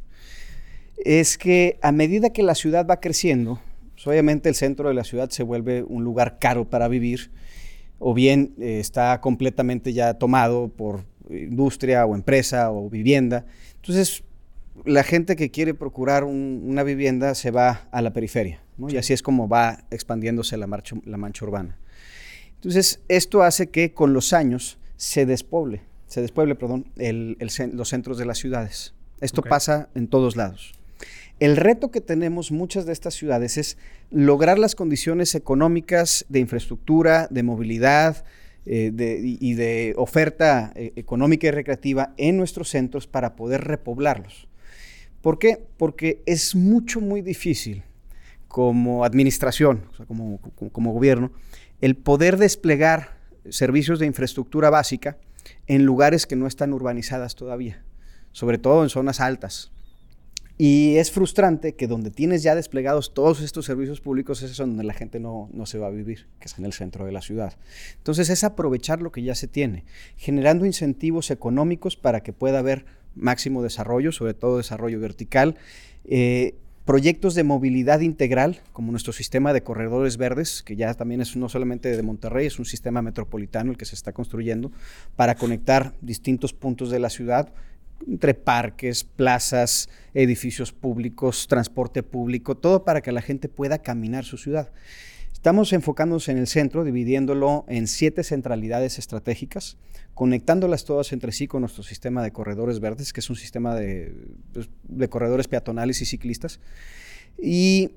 [1.05, 3.61] es que a medida que la ciudad va creciendo,
[3.94, 7.31] pues, obviamente el centro de la ciudad se vuelve un lugar caro para vivir
[7.98, 13.46] o bien eh, está completamente ya tomado por industria o empresa o vivienda.
[13.76, 14.24] Entonces,
[14.85, 19.22] la gente que quiere procurar una vivienda se va a la periferia, y así es
[19.22, 20.66] como va expandiéndose la,
[21.05, 21.78] la mancha urbana.
[22.55, 28.26] Entonces, esto hace que con los años se despoble, se despueble, perdón, los centros de
[28.26, 28.94] las ciudades.
[29.20, 30.74] Esto pasa en todos lados.
[31.40, 33.76] El reto que tenemos muchas de estas ciudades es
[34.11, 38.24] lograr las condiciones económicas de infraestructura, de movilidad
[38.64, 38.92] eh,
[39.40, 44.46] y de oferta eh, económica y recreativa en nuestros centros para poder repoblarlos.
[45.20, 45.64] ¿Por qué?
[45.76, 47.83] Porque es mucho, muy difícil
[48.46, 51.33] como administración, como, como gobierno,
[51.81, 55.18] el poder desplegar servicios de infraestructura básica
[55.66, 57.83] en lugares que no están urbanizadas todavía,
[58.33, 59.72] sobre todo en zonas altas.
[60.59, 64.92] Y es frustrante que donde tienes ya desplegados todos estos servicios públicos es donde la
[64.92, 67.55] gente no, no, se va a vivir, que es en el centro de la ciudad.
[67.96, 69.85] Entonces es aprovechar lo que ya se tiene,
[70.16, 75.57] generando incentivos económicos para que pueda haber máximo desarrollo, sobre todo desarrollo vertical.
[76.05, 81.37] Eh, proyectos de movilidad integral, como nuestro sistema de corredores verdes, que ya también es
[81.37, 84.73] no solamente de Monterrey, es un sistema metropolitano el que se está construyendo
[85.16, 87.53] para conectar distintos puntos de la ciudad
[88.07, 94.38] entre parques, plazas, edificios públicos, transporte público, todo para que la gente pueda caminar su
[94.38, 94.73] ciudad.
[95.42, 99.76] Estamos enfocándonos en el centro, dividiéndolo en siete centralidades estratégicas,
[100.14, 104.14] conectándolas todas entre sí con nuestro sistema de corredores verdes, que es un sistema de,
[104.52, 104.68] pues,
[105.09, 106.61] corredores peatonales y ciclistas,
[107.42, 107.90] y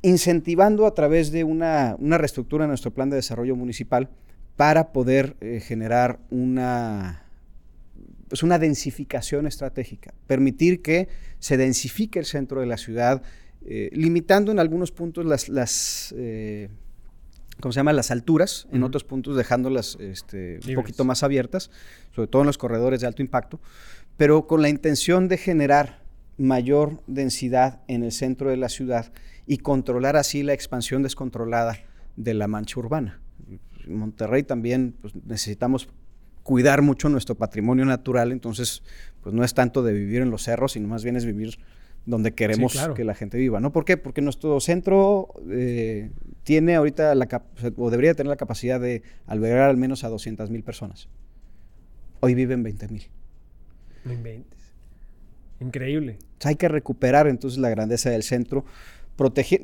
[0.00, 4.08] incentivando a través de una, reestructura en nuestro plan de desarrollo municipal
[4.56, 7.26] para poder eh, generar una
[8.30, 11.08] pues una densificación estratégica, permitir que
[11.40, 13.22] se densifique el centro de la ciudad,
[13.64, 16.68] eh, limitando en algunos puntos las, las eh,
[17.60, 17.92] ¿cómo se llama?
[17.92, 21.70] Las alturas, en otros puntos dejándolas este, un poquito más abiertas,
[22.14, 23.60] sobre todo en los corredores de alto impacto,
[24.16, 26.02] pero con la intención de generar
[26.38, 29.12] mayor densidad en el centro de la ciudad
[29.46, 31.78] y controlar así la expansión descontrolada
[32.16, 33.20] de la mancha urbana.
[33.86, 35.88] En Monterrey también pues, necesitamos
[36.42, 38.82] cuidar mucho nuestro patrimonio natural, entonces
[39.22, 41.58] pues no es tanto de vivir en los cerros, sino más bien es vivir
[42.06, 43.72] donde queremos que la gente viva, ¿no?
[43.72, 43.96] ¿Por qué?
[43.96, 46.10] Porque nuestro centro eh,
[46.44, 47.28] tiene ahorita la
[47.76, 51.08] o debería tener la capacidad de albergar al menos a 200 mil personas.
[52.20, 53.04] Hoy viven 20 mil.
[54.04, 54.58] No inventes.
[55.60, 56.18] Increíble.
[56.44, 58.64] hay que recuperar entonces la grandeza del centro,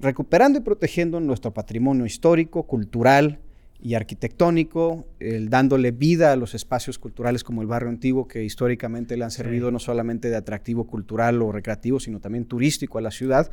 [0.03, 3.41] recuperando y protegiendo nuestro patrimonio histórico, cultural,
[3.81, 9.17] y arquitectónico, el dándole vida a los espacios culturales como el barrio antiguo, que históricamente
[9.17, 13.11] le han servido no solamente de atractivo cultural o recreativo, sino también turístico a la
[13.11, 13.51] ciudad,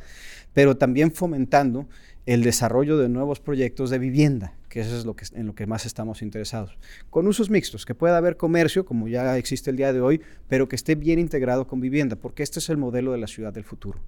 [0.52, 1.86] pero también fomentando
[2.26, 5.66] el desarrollo de nuevos proyectos de vivienda, que eso es lo que, en lo que
[5.66, 6.78] más estamos interesados.
[7.10, 10.68] Con usos mixtos, que pueda haber comercio, como ya existe el día de hoy, pero
[10.68, 13.64] que esté bien integrado con vivienda, porque este es el modelo de la ciudad del
[13.64, 14.00] futuro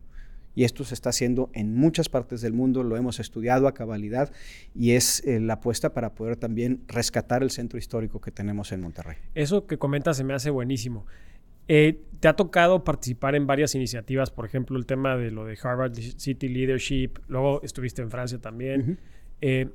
[0.56, 4.32] y esto se está haciendo en muchas partes del mundo, lo hemos estudiado a cabalidad
[4.74, 8.80] y es eh, la apuesta para poder también rescatar el centro histórico que tenemos en
[8.80, 9.16] Monterrey.
[9.34, 11.06] Eso que comentas se me hace buenísimo.
[11.68, 14.30] Eh, ¿Te ha tocado participar en varias iniciativas?
[14.30, 18.98] Por ejemplo, el tema de lo de Harvard City Leadership, luego estuviste en Francia también.
[19.42, 19.68] Eh,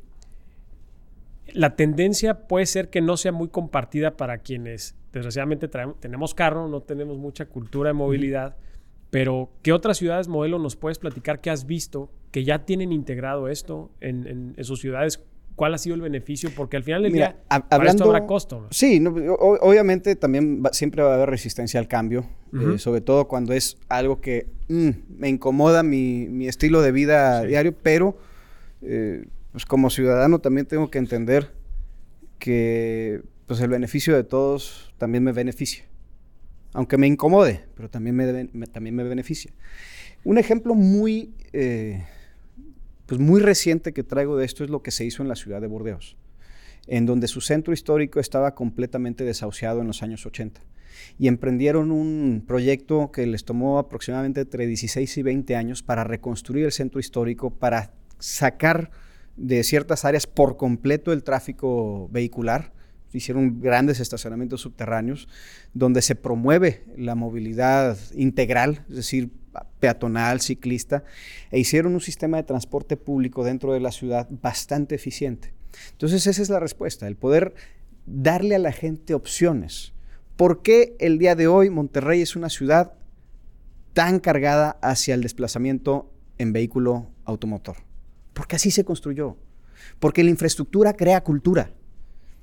[1.54, 6.82] la tendencia puede ser que no sea muy compartida para quienes desgraciadamente tenemos carro, no
[6.82, 8.56] tenemos mucha cultura de movilidad.
[9.12, 13.50] Pero, ¿qué otras ciudades modelo nos puedes platicar que has visto que ya tienen integrado
[13.50, 15.22] esto en, sus ciudades?
[15.56, 16.50] ¿Cuál ha sido el beneficio?
[16.56, 18.68] Porque al final del día, hablando, habrá costo.
[18.72, 23.78] Sí, obviamente también siempre va a haber resistencia al cambio, eh, sobre todo cuando es
[23.90, 28.18] algo que mm, me incomoda mi, estilo de vida diario, pero
[28.82, 31.52] eh, pues como ciudadano también tengo que entender
[32.40, 35.91] que pues el beneficio de todos también me beneficia
[36.74, 39.52] aunque me incomode, pero también me, también me beneficia.
[40.24, 42.06] Un ejemplo muy, eh,
[43.06, 45.62] pues muy reciente que traigo de esto es lo que se hizo en la ciudad
[45.62, 46.18] de Burdeos,
[46.88, 50.62] en donde su centro histórico estaba completamente desahuciado en los años 80.
[51.18, 56.66] Y emprendieron un proyecto que les tomó aproximadamente entre 16 y 20 años para reconstruir
[56.66, 58.92] el centro histórico, para sacar
[59.36, 62.74] de ciertas áreas por completo el tráfico vehicular,
[63.14, 65.28] hicieron grandes estacionamientos subterráneos
[65.74, 69.30] donde se promueve la movilidad integral, es decir,
[69.80, 71.04] peatonal, ciclista,
[71.52, 75.54] e hicieron un sistema de transporte público dentro de la ciudad bastante eficiente.
[75.92, 77.54] Entonces esa es la respuesta, el poder
[78.06, 79.94] darle a la gente opciones.
[80.36, 82.94] ¿Por qué el día de hoy Monterrey es una ciudad
[83.94, 87.78] tan cargada hacia el desplazamiento en vehículo automotor?
[88.34, 89.38] Porque así se construyó.
[90.00, 91.72] Porque la infraestructura crea cultura.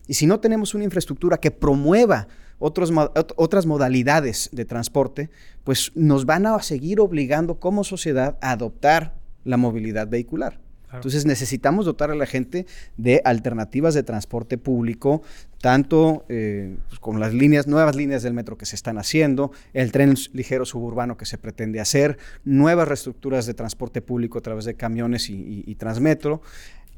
[0.09, 2.27] Y si no tenemos una infraestructura que promueva
[2.59, 5.31] otras modalidades de transporte,
[5.62, 10.59] pues nos van a seguir obligando como sociedad a adoptar la movilidad vehicular.
[10.92, 12.64] Entonces necesitamos dotar a la gente
[12.97, 15.23] de alternativas de transporte público,
[15.61, 19.92] tanto eh, pues, con las líneas, nuevas líneas del metro que se están haciendo, el
[19.92, 24.75] tren ligero suburbano que se pretende hacer, nuevas reestructuras de transporte público a través de
[24.75, 26.40] camiones y transmetro,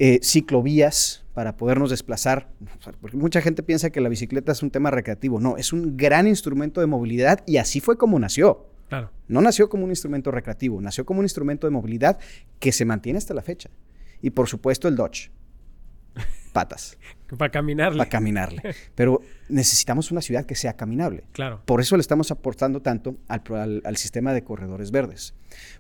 [0.02, 2.48] eh, ciclovías para podernos desplazar,
[3.02, 6.26] porque mucha gente piensa que la bicicleta es un tema recreativo, no, es un gran
[6.26, 8.66] instrumento de movilidad y así fue como nació.
[8.88, 9.10] Claro.
[9.28, 12.18] No nació como un instrumento recreativo, nació como un instrumento de movilidad
[12.58, 13.68] que se mantiene hasta la fecha.
[14.22, 15.30] Y por supuesto el Dodge
[16.52, 16.98] patas.
[17.38, 17.98] Para caminarle.
[17.98, 18.74] Para caminarle.
[18.94, 21.24] Pero necesitamos una ciudad que sea caminable.
[21.33, 21.62] Claro.
[21.64, 25.35] Por eso le estamos aportando tanto al, al, sistema de corredores verdes.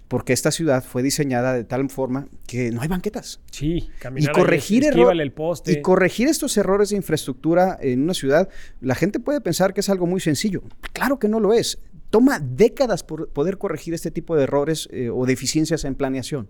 [0.06, 3.40] Porque esta ciudad fue diseñada de tal forma que no hay banquetas.
[3.50, 4.30] Sí, caminar.
[4.30, 5.72] Y corregir, el poste.
[5.72, 8.48] y corregir estos errores de infraestructura en una ciudad,
[8.80, 10.62] la gente puede pensar que es algo muy sencillo.
[10.92, 11.78] Claro que no lo es.
[12.10, 16.48] Toma décadas por poder corregir este tipo de errores eh, o deficiencias en planeación.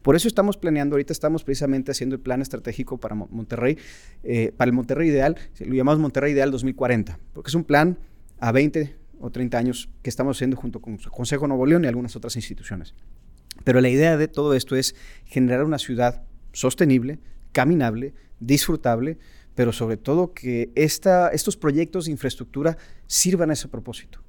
[0.00, 3.76] Por eso estamos planeando, ahorita estamos precisamente haciendo el plan estratégico para Monterrey,
[4.24, 7.98] eh, para el Monterrey Ideal, lo llamamos Monterrey Ideal 2040, porque es un plan
[8.38, 11.88] a 20 o 30 años que estamos haciendo junto con el Consejo Nuevo León y
[11.88, 12.94] algunas otras instituciones.
[13.64, 14.94] Pero la idea de todo esto es
[15.26, 17.18] generar una ciudad sostenible,
[17.52, 19.18] caminable, disfrutable,
[19.54, 24.22] pero sobre todo que estos proyectos de infraestructura sirvan a ese propósito.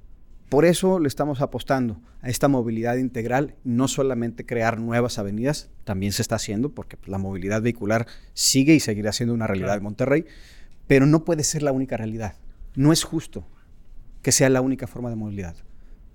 [0.48, 6.12] Por eso le estamos apostando a esta movilidad integral, no solamente crear nuevas avenidas, también
[6.12, 10.26] se está haciendo porque la movilidad vehicular sigue y seguirá siendo una realidad de Monterrey,
[10.86, 12.36] pero no puede ser la única realidad.
[12.74, 13.46] No es justo
[14.22, 15.56] que sea la única forma de movilidad,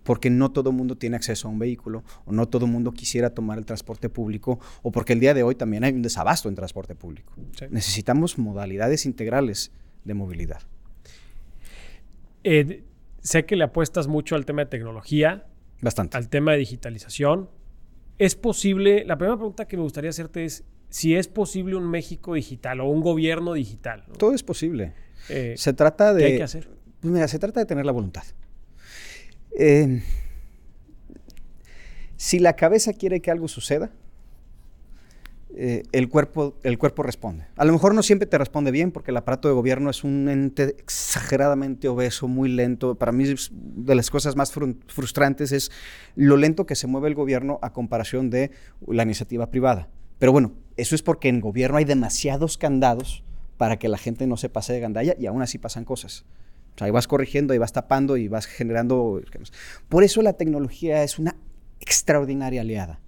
[0.04, 3.32] porque no todo mundo tiene acceso a un vehículo o no todo el mundo quisiera
[3.32, 6.56] tomar el transporte público o porque el día de hoy también hay un desabasto en
[6.56, 7.34] transporte público.
[7.70, 9.72] Necesitamos modalidades integrales
[10.06, 10.62] de movilidad.
[12.44, 12.84] Eh,
[13.22, 15.48] sé que le apuestas mucho al tema de tecnología.
[15.82, 16.18] Bastante.
[16.18, 17.50] Al tema de digitalización.
[18.18, 19.06] ¿Es posible?
[19.06, 22.90] La primera pregunta que me gustaría hacerte es si es posible un México digital o
[22.90, 24.06] un gobierno digital.
[24.18, 24.94] Todo es posible.
[25.30, 26.22] Eh, se trata de...
[26.22, 26.70] ¿Qué hay que hacer?
[27.00, 28.24] Pues mira, se trata de tener la voluntad.
[29.58, 30.02] Eh,
[32.18, 33.92] si la cabeza quiere que algo suceda,
[35.56, 37.48] eh, el, cuerpo, el cuerpo responde.
[37.56, 40.30] A lo mejor no siempre te responde bien porque el aparato de gobierno es un
[40.30, 42.96] ente exageradamente obeso, muy lento.
[42.96, 45.72] Para mí de las cosas más frustrantes es
[46.16, 48.52] lo lento que se mueve el gobierno a comparación de
[48.88, 49.90] la iniciativa privada.
[50.20, 53.24] Pero bueno, eso es porque en gobierno hay demasiados candados
[53.58, 56.26] para que la gente no se pase de gandalla y aún así pasan cosas.
[56.76, 59.22] O sea, ahí vas corrigiendo, ahí vas tapando y vas generando...
[59.90, 61.36] Por eso la tecnología es una
[61.80, 63.00] extraordinaria aliada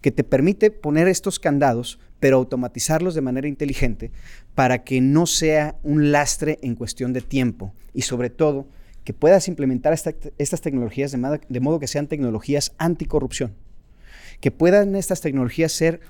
[0.00, 4.10] que te permite poner estos candados, pero automatizarlos de manera inteligente
[4.54, 8.66] para que no sea un lastre en cuestión de tiempo y sobre todo
[9.04, 13.54] que puedas implementar estas tecnologías de, de modo que sean tecnologías anticorrupción,
[14.40, 16.00] que puedan estas tecnologías ser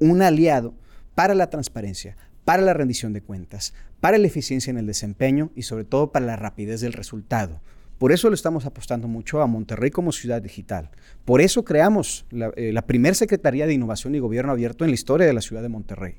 [0.00, 0.74] un aliado
[1.14, 5.62] para la transparencia, para la rendición de cuentas, para la eficiencia en el desempeño y
[5.62, 7.60] sobre todo para la rapidez del resultado.
[8.00, 10.88] Por eso le estamos apostando mucho a Monterrey como ciudad digital.
[11.26, 15.26] Por eso creamos la, eh, primera Secretaría de Innovación y Gobierno Abierto en la historia
[15.26, 16.14] de la ciudad de Monterrey,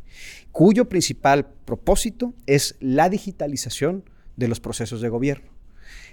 [0.52, 4.04] cuyo principal propósito es la digitalización
[4.36, 5.50] de los procesos de gobierno.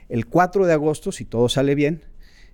[0.09, 2.02] El 4 de agosto, si todo sale bien,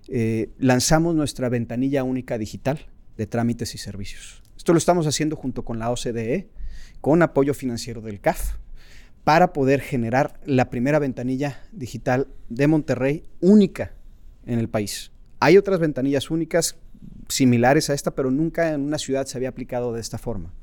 [0.09, 4.43] eh, lanzamos nuestra ventanilla única digital de trámites y servicios.
[4.57, 6.49] Esto lo estamos haciendo junto con la OCDE,
[6.99, 8.57] con apoyo financiero del CAF,
[9.25, 13.91] para poder generar la primera ventanilla digital de Monterrey única
[14.45, 15.11] en el país.
[15.39, 16.77] Hay otras ventanillas únicas
[17.27, 20.53] similares a esta, pero nunca en una ciudad se había aplicado de esta forma.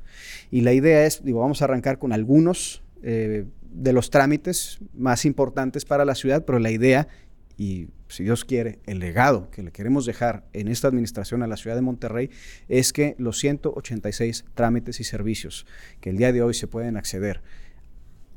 [0.49, 5.25] Y la idea es, digo, vamos a arrancar con algunos eh, de los trámites más
[5.25, 7.09] importantes para la ciudad, pero la idea,
[7.57, 11.57] y si Dios quiere, el legado que le queremos dejar en esta administración a la
[11.57, 12.29] ciudad de Monterrey
[12.69, 15.65] es que los 186 trámites y servicios
[15.99, 17.41] que el día de hoy se pueden acceder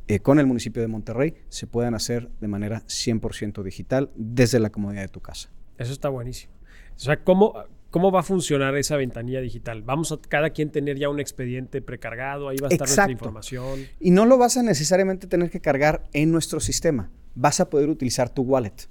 [0.09, 4.71] eh, con el municipio de Monterrey se puedan hacer de manera 100% digital desde la
[4.71, 5.51] comodidad de tu casa.
[5.79, 6.53] Eso está buenísimo.
[6.97, 7.55] O sea, ¿cómo,
[7.91, 9.83] ¿cómo va a funcionar esa ventanilla digital?
[9.83, 13.81] Vamos a cada quien tener ya un expediente precargado, ahí va a estar nuestra información.
[14.01, 17.11] Y no lo vas a necesariamente tener que cargar en nuestro sistema.
[17.35, 18.89] Vas a poder utilizar tu wallet.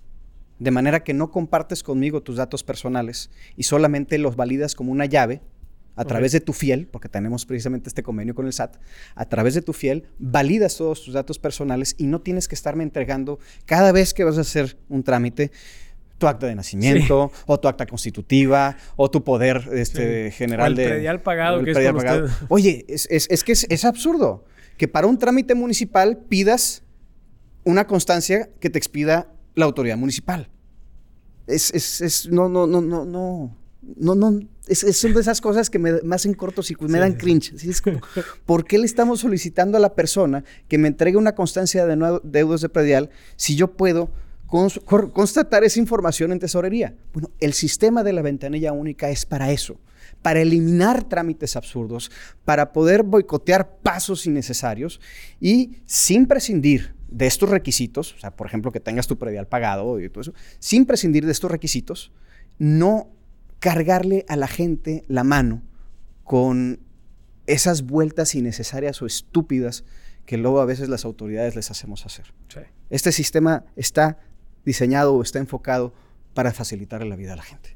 [0.60, 5.06] De manera que no compartes conmigo tus datos personales y solamente los validas como una
[5.06, 5.42] llave
[5.96, 8.78] a través de tu fiel, porque tenemos precisamente este convenio con el SAT,
[9.16, 12.84] a través de tu fiel validas todos tus datos personales y no tienes que estarme
[12.84, 15.52] entregando cada vez que vas a hacer un trámite
[16.18, 20.88] tu acta de nacimiento o tu acta constitutiva o tu poder este, general o el
[20.88, 22.30] predial pagado que es pagado.
[22.48, 24.46] Oye, es, es, que es, absurdo
[24.78, 26.84] que para un trámite municipal pidas
[27.64, 30.50] una constancia que te expida la autoridad municipal.
[31.48, 33.58] Es, es, no, no, no, no, no
[33.98, 37.54] no, no, es, son de esas cosas que me, hacen cortos y me dan cringe.
[38.46, 42.62] ¿Por qué le estamos solicitando a la persona que me entregue una constancia de deudos
[42.62, 44.10] de predial si yo puedo
[44.48, 46.96] constatar esa información en tesorería?
[47.14, 49.80] Bueno, el sistema de la ventanilla única es para eso,
[50.22, 52.12] para eliminar trámites absurdos,
[52.44, 55.00] para poder boicotear pasos innecesarios
[55.40, 60.00] y sin prescindir de estos requisitos, o sea, por ejemplo, que tengas tu predial pagado
[60.00, 62.12] y todo eso, sin prescindir de estos requisitos,
[62.58, 63.10] no
[63.66, 65.64] cargarle a la gente la mano
[66.24, 66.82] con
[67.48, 69.84] esas vueltas innecesarias o estúpidas
[70.28, 72.32] que luego a veces las autoridades les hacemos hacer.
[72.92, 74.20] Este sistema está
[74.66, 75.96] diseñado o está enfocado
[76.36, 77.76] para facilitar la vida a la gente.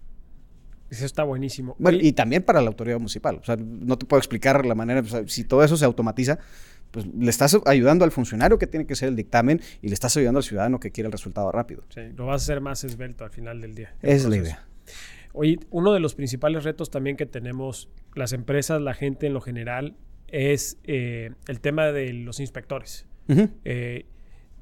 [0.91, 1.75] Eso está buenísimo.
[1.79, 3.39] y también para la autoridad municipal.
[3.41, 6.37] O sea, no te puedo explicar la manera, si todo eso se automatiza,
[6.91, 10.15] pues le estás ayudando al funcionario que tiene que ser el dictamen y le estás
[10.17, 11.83] ayudando al ciudadano que quiere el resultado rápido.
[11.89, 13.95] Sí, lo vas a hacer más esbelto al final del día.
[14.03, 14.69] Es la idea.
[15.41, 19.39] Oye, uno de los principales retos también que tenemos las empresas, la gente en lo
[19.39, 19.95] general,
[20.27, 23.07] es eh, el tema de los inspectores.
[23.63, 24.05] Eh,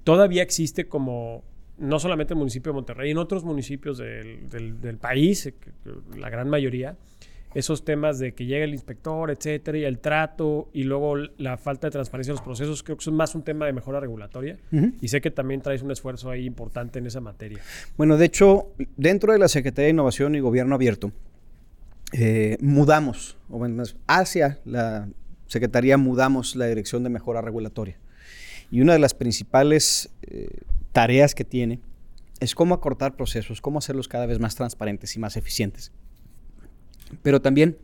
[0.03, 1.43] todavía existe como,
[1.79, 5.51] no solamente el municipio de Monterrey, en otros municipios del, del país,
[6.15, 6.95] la gran mayoría,
[7.57, 11.87] esos temas de que llega el inspector, etcétera, y el trato, y luego la falta
[11.87, 14.59] de transparencia en los procesos, creo que son más un tema de mejora regulatoria.
[15.01, 17.59] Y sé que también traes un esfuerzo ahí importante en esa materia.
[17.97, 21.11] Bueno, de hecho, dentro de la Secretaría de Innovación y Gobierno Abierto,
[22.13, 23.65] eh, mudamos, o
[24.05, 25.09] hacia la
[25.47, 27.97] Secretaría mudamos la dirección de mejora regulatoria.
[28.69, 30.49] Y una de las principales eh,
[30.91, 31.79] tareas que tiene
[32.39, 35.91] es cómo acortar procesos, cómo hacerlos cada vez más transparentes y más eficientes.
[37.21, 37.77] Pero también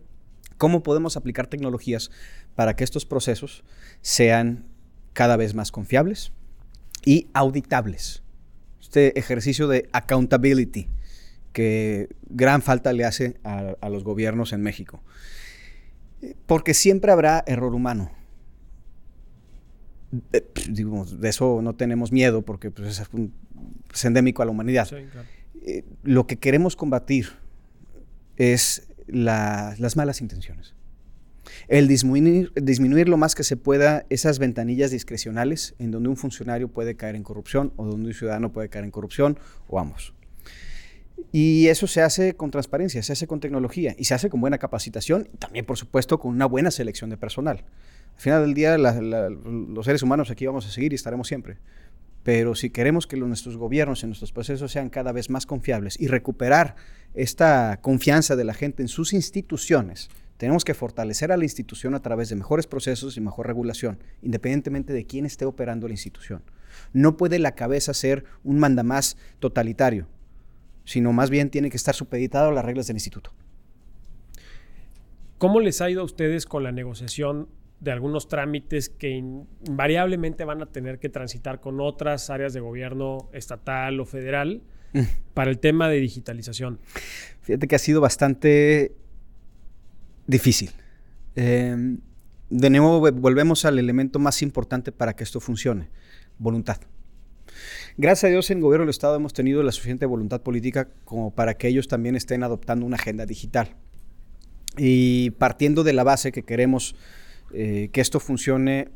[0.58, 2.12] cómo podemos aplicar tecnologías
[2.56, 3.64] para que estos procesos
[4.02, 4.66] sean
[5.14, 6.32] cada vez más confiables
[7.06, 8.24] y auditables.
[8.82, 10.88] Este ejercicio de accountability
[11.54, 15.02] que gran falta le hace a, los gobiernos en México.
[16.46, 18.12] Porque siempre habrá error humano.
[20.12, 20.46] De,
[21.24, 24.90] eso no tenemos miedo porque pues, es, endémico a la humanidad.
[25.66, 27.30] Eh, lo que queremos combatir
[28.36, 30.76] es las malas intenciones.
[31.68, 36.70] El disminuir, disminuir lo más que se pueda esas ventanillas discrecionales en donde un funcionario
[36.70, 39.38] puede caer en corrupción o donde un ciudadano puede caer en corrupción
[39.68, 40.14] o ambos.
[41.32, 44.58] Y eso se hace con transparencia, se hace con tecnología y se hace con buena
[44.58, 47.66] capacitación y también, por supuesto, con una buena selección de personal.
[48.16, 51.58] Al final del día, los seres humanos aquí vamos a seguir y estaremos siempre.
[52.24, 56.08] Pero si queremos que nuestros gobiernos y nuestros procesos sean cada vez más confiables y
[56.08, 56.76] recuperar
[57.14, 62.02] esta confianza de la gente en sus instituciones, tenemos que fortalecer a la institución a
[62.02, 66.44] través de mejores procesos y mejor regulación, independientemente de quién esté operando la institución.
[66.92, 70.08] No puede la cabeza ser un mandamás totalitario,
[70.86, 73.34] sino más bien tiene que estar supeditado a las reglas del instituto.
[75.38, 77.50] ¿Cómo les ha ido a ustedes con la negociación
[77.84, 83.30] de algunos trámites que invariablemente van a tener que transitar con otras áreas de gobierno
[83.34, 84.62] estatal o federal
[84.94, 85.02] mm.
[85.34, 86.80] para el tema de digitalización?
[87.42, 88.96] Fíjate que ha sido bastante
[90.28, 90.72] difícil.
[91.36, 92.00] Em,
[92.50, 95.90] de nuevo volvemos al elemento más importante para que esto funcione,
[96.38, 96.78] voluntad.
[97.98, 101.56] Gracias a Dios en gobierno del Estado hemos tenido la suficiente voluntad política como para
[101.56, 103.76] que ellos también estén adoptando una agenda digital.
[104.78, 106.96] Y partiendo de la base que queremos
[107.54, 108.90] eh, que esto funcione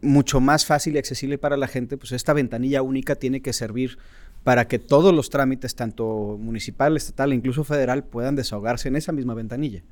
[0.00, 3.98] mucho más fácil y accesible para la gente, pues esta ventanilla única tiene que servir
[4.44, 9.10] para que todos los trámites, tanto municipal, estatal e incluso federal, puedan desahogarse en esa
[9.10, 9.82] misma ventanilla.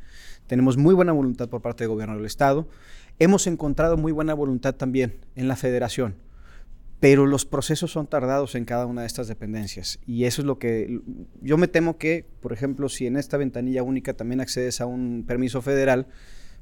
[0.46, 2.68] Tenemos muy buena voluntad por parte del gobierno del Estado.
[3.18, 6.14] Hemos encontrado muy buena voluntad también en la federación,
[7.00, 9.98] pero los procesos son tardados en cada una de estas dependencias.
[10.06, 11.00] Y eso es lo que
[11.40, 15.24] yo me temo que, por ejemplo, si en esta ventanilla única también accedes a un
[15.26, 16.06] permiso federal,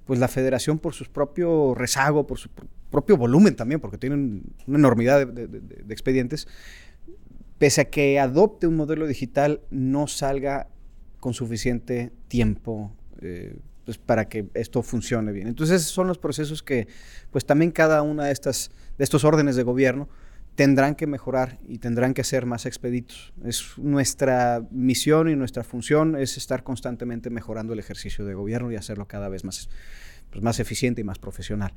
[0.05, 2.48] pues la federación por su propio rezago, por su
[2.90, 6.46] propio volumen también, porque tienen una enormidad de, expedientes,
[7.59, 10.68] pese a que adopte un modelo digital, no salga
[11.20, 15.48] con suficiente tiempo eh, pues para que esto funcione bien.
[15.48, 16.86] Entonces, son los procesos que,
[17.30, 20.09] pues también cada una de estas, de estos órdenes de gobierno
[20.55, 23.32] tendrán que mejorar y tendrán que ser más expeditos.
[23.44, 28.76] Es nuestra misión y nuestra función es estar constantemente mejorando el ejercicio de gobierno y
[28.76, 29.68] hacerlo cada vez más,
[30.30, 31.72] pues, más eficiente y más profesional.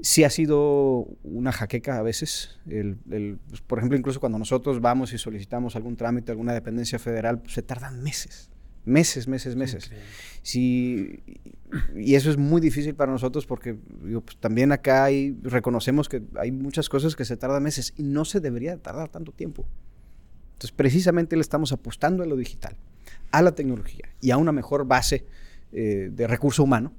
[0.00, 2.58] Sí ha sido una jaqueca a veces.
[2.64, 7.62] Pues, por ejemplo, incluso cuando nosotros vamos y solicitamos algún trámite, alguna dependencia federal, se
[7.62, 8.51] tardan meses
[8.84, 9.90] meses, meses, meses.
[10.42, 11.22] Sí,
[11.94, 16.50] y eso es muy difícil para nosotros porque pues, también acá hay, reconocemos que hay
[16.50, 19.66] muchas cosas que se tardan meses y no se debería tardar tanto tiempo.
[20.54, 22.76] Entonces, precisamente le estamos apostando a lo digital,
[23.30, 25.26] a la tecnología y a una mejor base
[25.72, 26.92] eh, de recurso humano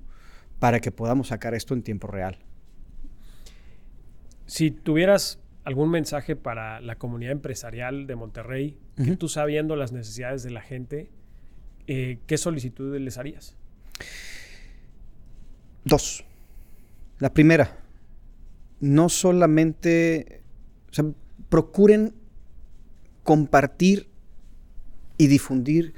[0.60, 2.40] para que podamos sacar esto en tiempo real.
[4.46, 10.44] Si tuvieras algún mensaje para la comunidad empresarial de Monterrey, que tú sabiendo las necesidades
[10.44, 11.10] de la gente,
[11.88, 13.56] eh, ¿qué solicitudes les harías?
[15.86, 16.26] Dos.
[17.20, 17.78] La primera,
[18.80, 20.44] no solamente,
[20.90, 21.06] o sea,
[21.50, 22.14] procuren
[23.24, 24.10] compartir
[25.18, 25.94] y difundir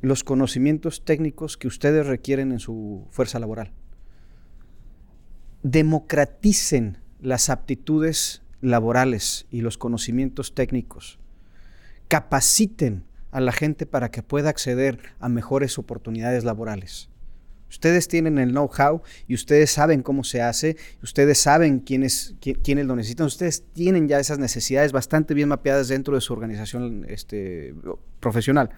[0.00, 3.72] los conocimientos técnicos que ustedes requieren en su fuerza laboral.
[5.62, 11.18] Democraticen las aptitudes laborales y los conocimientos técnicos.
[12.08, 17.08] Capaciten a la gente para que pueda acceder a mejores oportunidades laborales.
[17.70, 22.96] Ustedes tienen el know-how y ustedes saben cómo se hace, ustedes saben quiénes, quiénes lo
[22.96, 27.74] necesitan, ustedes tienen ya esas necesidades bastante bien mapeadas dentro de su organización este,
[28.20, 28.70] profesional.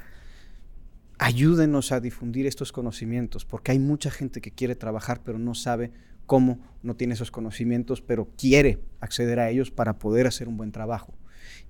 [1.18, 5.92] Ayúdenos a difundir estos conocimientos, porque hay mucha gente que quiere trabajar pero no sabe
[6.26, 10.72] cómo, no tiene esos conocimientos, pero quiere acceder a ellos para poder hacer un buen
[10.72, 11.14] trabajo.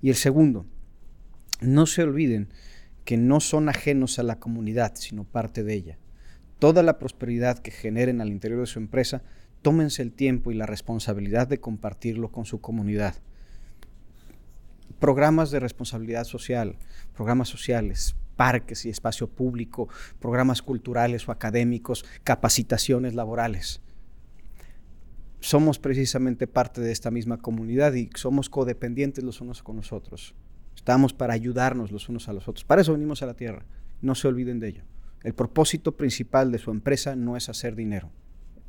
[0.01, 0.65] Y el segundo,
[1.59, 2.49] no se olviden
[3.05, 5.97] que no son ajenos a la comunidad, sino parte de ella.
[6.59, 9.23] Toda la prosperidad que generen al interior de su empresa,
[9.61, 13.15] tómense el tiempo y la responsabilidad de compartirlo con su comunidad.
[14.99, 16.77] Programas de responsabilidad social,
[17.15, 19.87] programas sociales, parques y espacio público,
[20.19, 23.81] programas culturales o académicos, capacitaciones laborales.
[25.39, 30.35] Somos precisamente parte de esta misma comunidad y somos codependientes los unos con los otros.
[30.81, 32.65] Estamos para ayudarnos los unos a los otros.
[32.65, 33.65] Para eso venimos a la tierra.
[34.01, 34.83] No se olviden de ello.
[35.21, 38.09] El propósito principal de su empresa no es hacer dinero,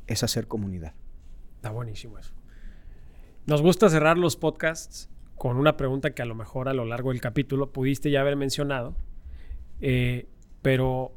[0.06, 0.92] es hacer comunidad.
[1.56, 2.34] Está buenísimo eso.
[3.46, 7.12] Nos gusta cerrar los podcasts con una pregunta que a lo mejor a lo largo
[7.12, 8.94] del capítulo pudiste ya haber mencionado,
[9.80, 10.28] eh,
[10.60, 11.14] pero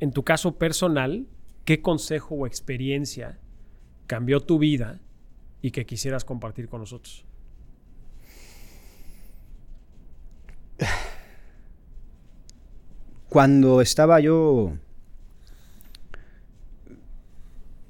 [0.00, 1.28] en tu caso personal,
[1.64, 3.38] ¿qué consejo o experiencia
[4.08, 5.00] cambió tu vida
[5.62, 7.24] y que quisieras compartir con nosotros?
[13.36, 14.78] Cuando estaba yo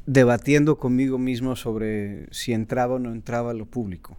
[0.04, 4.16] debatiendo conmigo mismo sobre si entraba o no entraba lo público.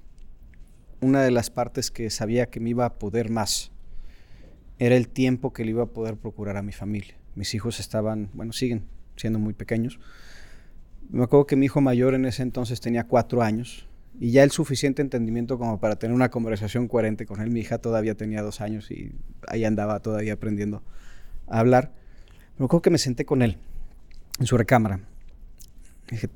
[1.01, 3.73] Una de las partes que sabía que me iba a poder más
[4.79, 7.17] era el tiempo que le iba a poder procurar a mi familia.
[7.35, 8.85] Mis hijos estaban, bueno, siguen
[9.17, 9.99] siendo muy pequeños.
[11.09, 13.85] Me acuerdo que mi hijo mayor en ese entonces tenía cuatro años
[14.17, 17.49] y ya el suficiente entendimiento como para tener una conversación coherente con él.
[17.49, 19.11] Mi hija todavía tenía dos años y
[19.49, 20.83] ahí andaba todavía aprendiendo
[21.47, 21.93] a hablar.
[22.57, 23.57] Me acuerdo que me senté con él
[24.39, 24.99] en su recámara.
[26.09, 26.29] Dije,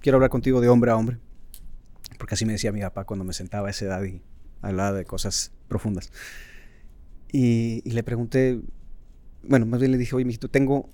[0.00, 1.18] quiero hablar contigo de hombre a hombre.
[2.18, 4.22] Porque así me decía mi papá cuando me sentaba a esa edad y
[4.60, 6.12] hablaba de cosas profundas.
[7.32, 8.60] Y, le pregunté,
[9.42, 10.90] bueno, más bien le dije, oye, mijito, tengo,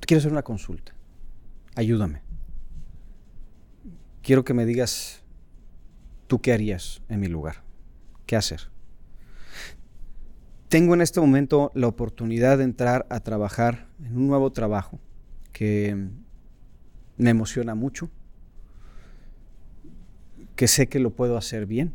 [0.00, 0.94] quiero hacer una consulta.
[1.74, 2.22] Ayúdame.
[4.22, 5.22] Quiero que me digas,
[6.26, 7.64] ¿tú qué harías en mi lugar?
[8.26, 8.71] ¿Qué hacer?
[10.72, 14.98] Tengo en este momento la oportunidad de entrar a trabajar en un nuevo trabajo
[15.52, 16.08] que
[17.18, 18.08] me emociona mucho,
[20.56, 21.92] que sé que lo puedo hacer bien,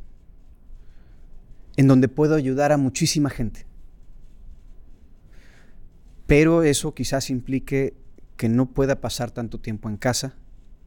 [1.75, 3.65] en donde puedo ayudar a muchísima gente.
[6.27, 7.95] Pero eso quizás implique
[8.35, 10.35] que no pueda pasar tanto tiempo en casa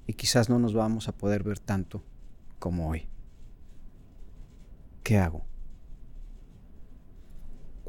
[0.07, 2.05] y quizás no nos vamos a poder ver tanto
[2.61, 3.09] como hoy.
[5.03, 5.49] ¿Qué hago?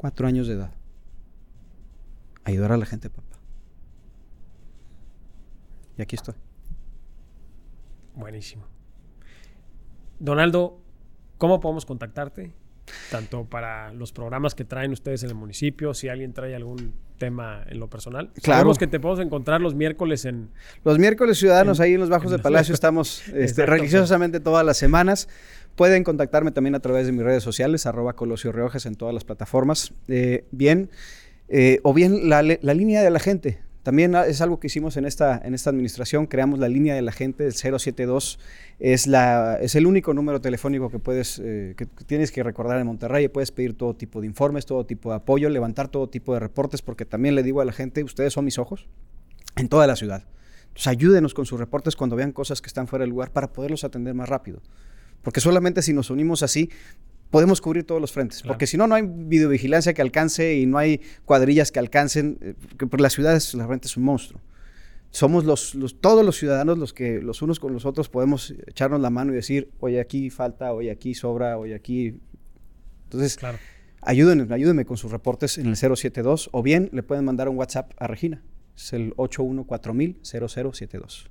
[0.02, 0.72] Cuatro años de edad.
[2.42, 3.38] Ayudar a la gente, papá.
[5.96, 6.34] Y aquí estoy.
[8.16, 8.64] Buenísimo.
[10.18, 10.80] Donaldo,
[11.38, 12.52] ¿cómo podemos contactarte?
[13.12, 17.62] Tanto para los programas que traen ustedes en el municipio, si alguien trae algún tema
[17.68, 18.32] en lo personal.
[18.42, 18.58] Claro.
[18.58, 20.50] Sabemos que te podemos encontrar los miércoles en...
[20.82, 25.28] Los miércoles ciudadanos ahí en los Bajos de Palacio estamos este, religiosamente todas las semanas.
[25.76, 29.24] Pueden contactarme también a través de mis redes sociales, arroba Colosio Riojas en todas las
[29.24, 29.94] plataformas.
[30.08, 30.90] Eh, bien,
[31.48, 35.40] eh, o bien la, línea de la gente, también es algo que hicimos en esta,
[35.42, 38.38] en esta administración, creamos la línea de la gente, el 072,
[38.78, 42.86] es, la, es el único número telefónico que, puedes, eh, que tienes que recordar en
[42.86, 46.40] Monterrey, puedes pedir todo tipo de informes, todo tipo de apoyo, levantar todo tipo de
[46.40, 48.88] reportes, porque también le digo a la gente, ustedes son mis ojos
[49.56, 50.24] en toda la ciudad.
[50.68, 53.84] Entonces ayúdenos con sus reportes cuando vean cosas que están fuera del lugar para poderlos
[53.84, 54.60] atender más rápido.
[55.22, 56.70] Porque solamente si nos unimos así,
[57.32, 58.42] podemos cubrir todos los frentes.
[58.42, 62.54] Porque si no, no hay videovigilancia que alcance y no hay cuadrillas que alcancen, eh,
[62.88, 64.40] porque la ciudad es, la es un monstruo.
[65.10, 69.10] Somos los, todos los ciudadanos los que los unos con los otros podemos echarnos la
[69.10, 72.18] mano y decir, oye, aquí falta, oye, aquí sobra, oye, aquí.
[73.04, 73.58] Entonces, claro.
[74.00, 77.92] ayúdenme, ayúdenme con sus reportes en el 072 o bien le pueden mandar un WhatsApp
[77.98, 78.42] a Regina.
[78.74, 81.30] Es el 814 0072.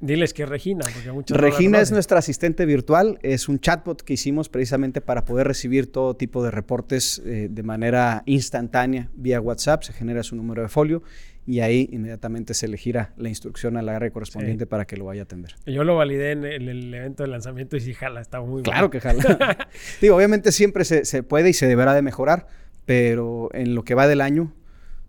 [0.00, 0.84] Diles que es Regina.
[1.28, 6.14] Regina es nuestra asistente virtual, es un chatbot que hicimos precisamente para poder recibir todo
[6.14, 11.02] tipo de reportes eh, de manera instantánea vía WhatsApp, se genera su número de folio
[11.46, 15.22] y ahí inmediatamente se le gira la instrucción al área correspondiente para que lo vaya
[15.22, 15.54] a atender.
[15.64, 19.00] Yo lo validé en el, evento de lanzamiento y sí, jala, está muy Claro que
[19.00, 19.68] jala.
[20.02, 22.48] Digo, obviamente siempre se, se puede y se deberá de mejorar,
[22.84, 24.52] pero en lo que va del año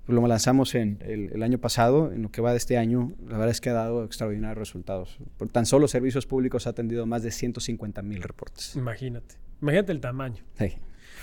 [0.08, 3.50] lo lanzamos en el, año pasado, en lo que va de este año, la verdad
[3.50, 5.18] es que ha dado extraordinarios resultados.
[5.38, 8.76] Por tan solo servicios públicos ha atendido más de 150 mil reportes.
[8.76, 10.44] Imagínate, imagínate el tamaño.
[10.58, 10.74] Sí.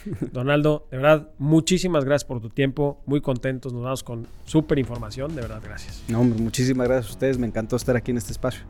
[0.33, 5.35] Donaldo, de verdad, muchísimas gracias por tu tiempo, muy contentos, nos vamos con súper información,
[5.35, 6.05] de verdad, gracias.
[6.09, 8.65] No, muchísimas gracias a ustedes, me encantó estar aquí en este espacio.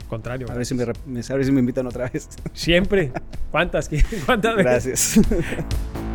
[0.00, 0.46] Al contrario.
[0.50, 2.28] A ver, si me, a ver si me invitan otra vez.
[2.52, 3.12] Siempre.
[3.50, 3.90] ¿Cuántas?
[4.26, 5.20] ¿Cuántas veces?
[5.20, 5.20] Gracias.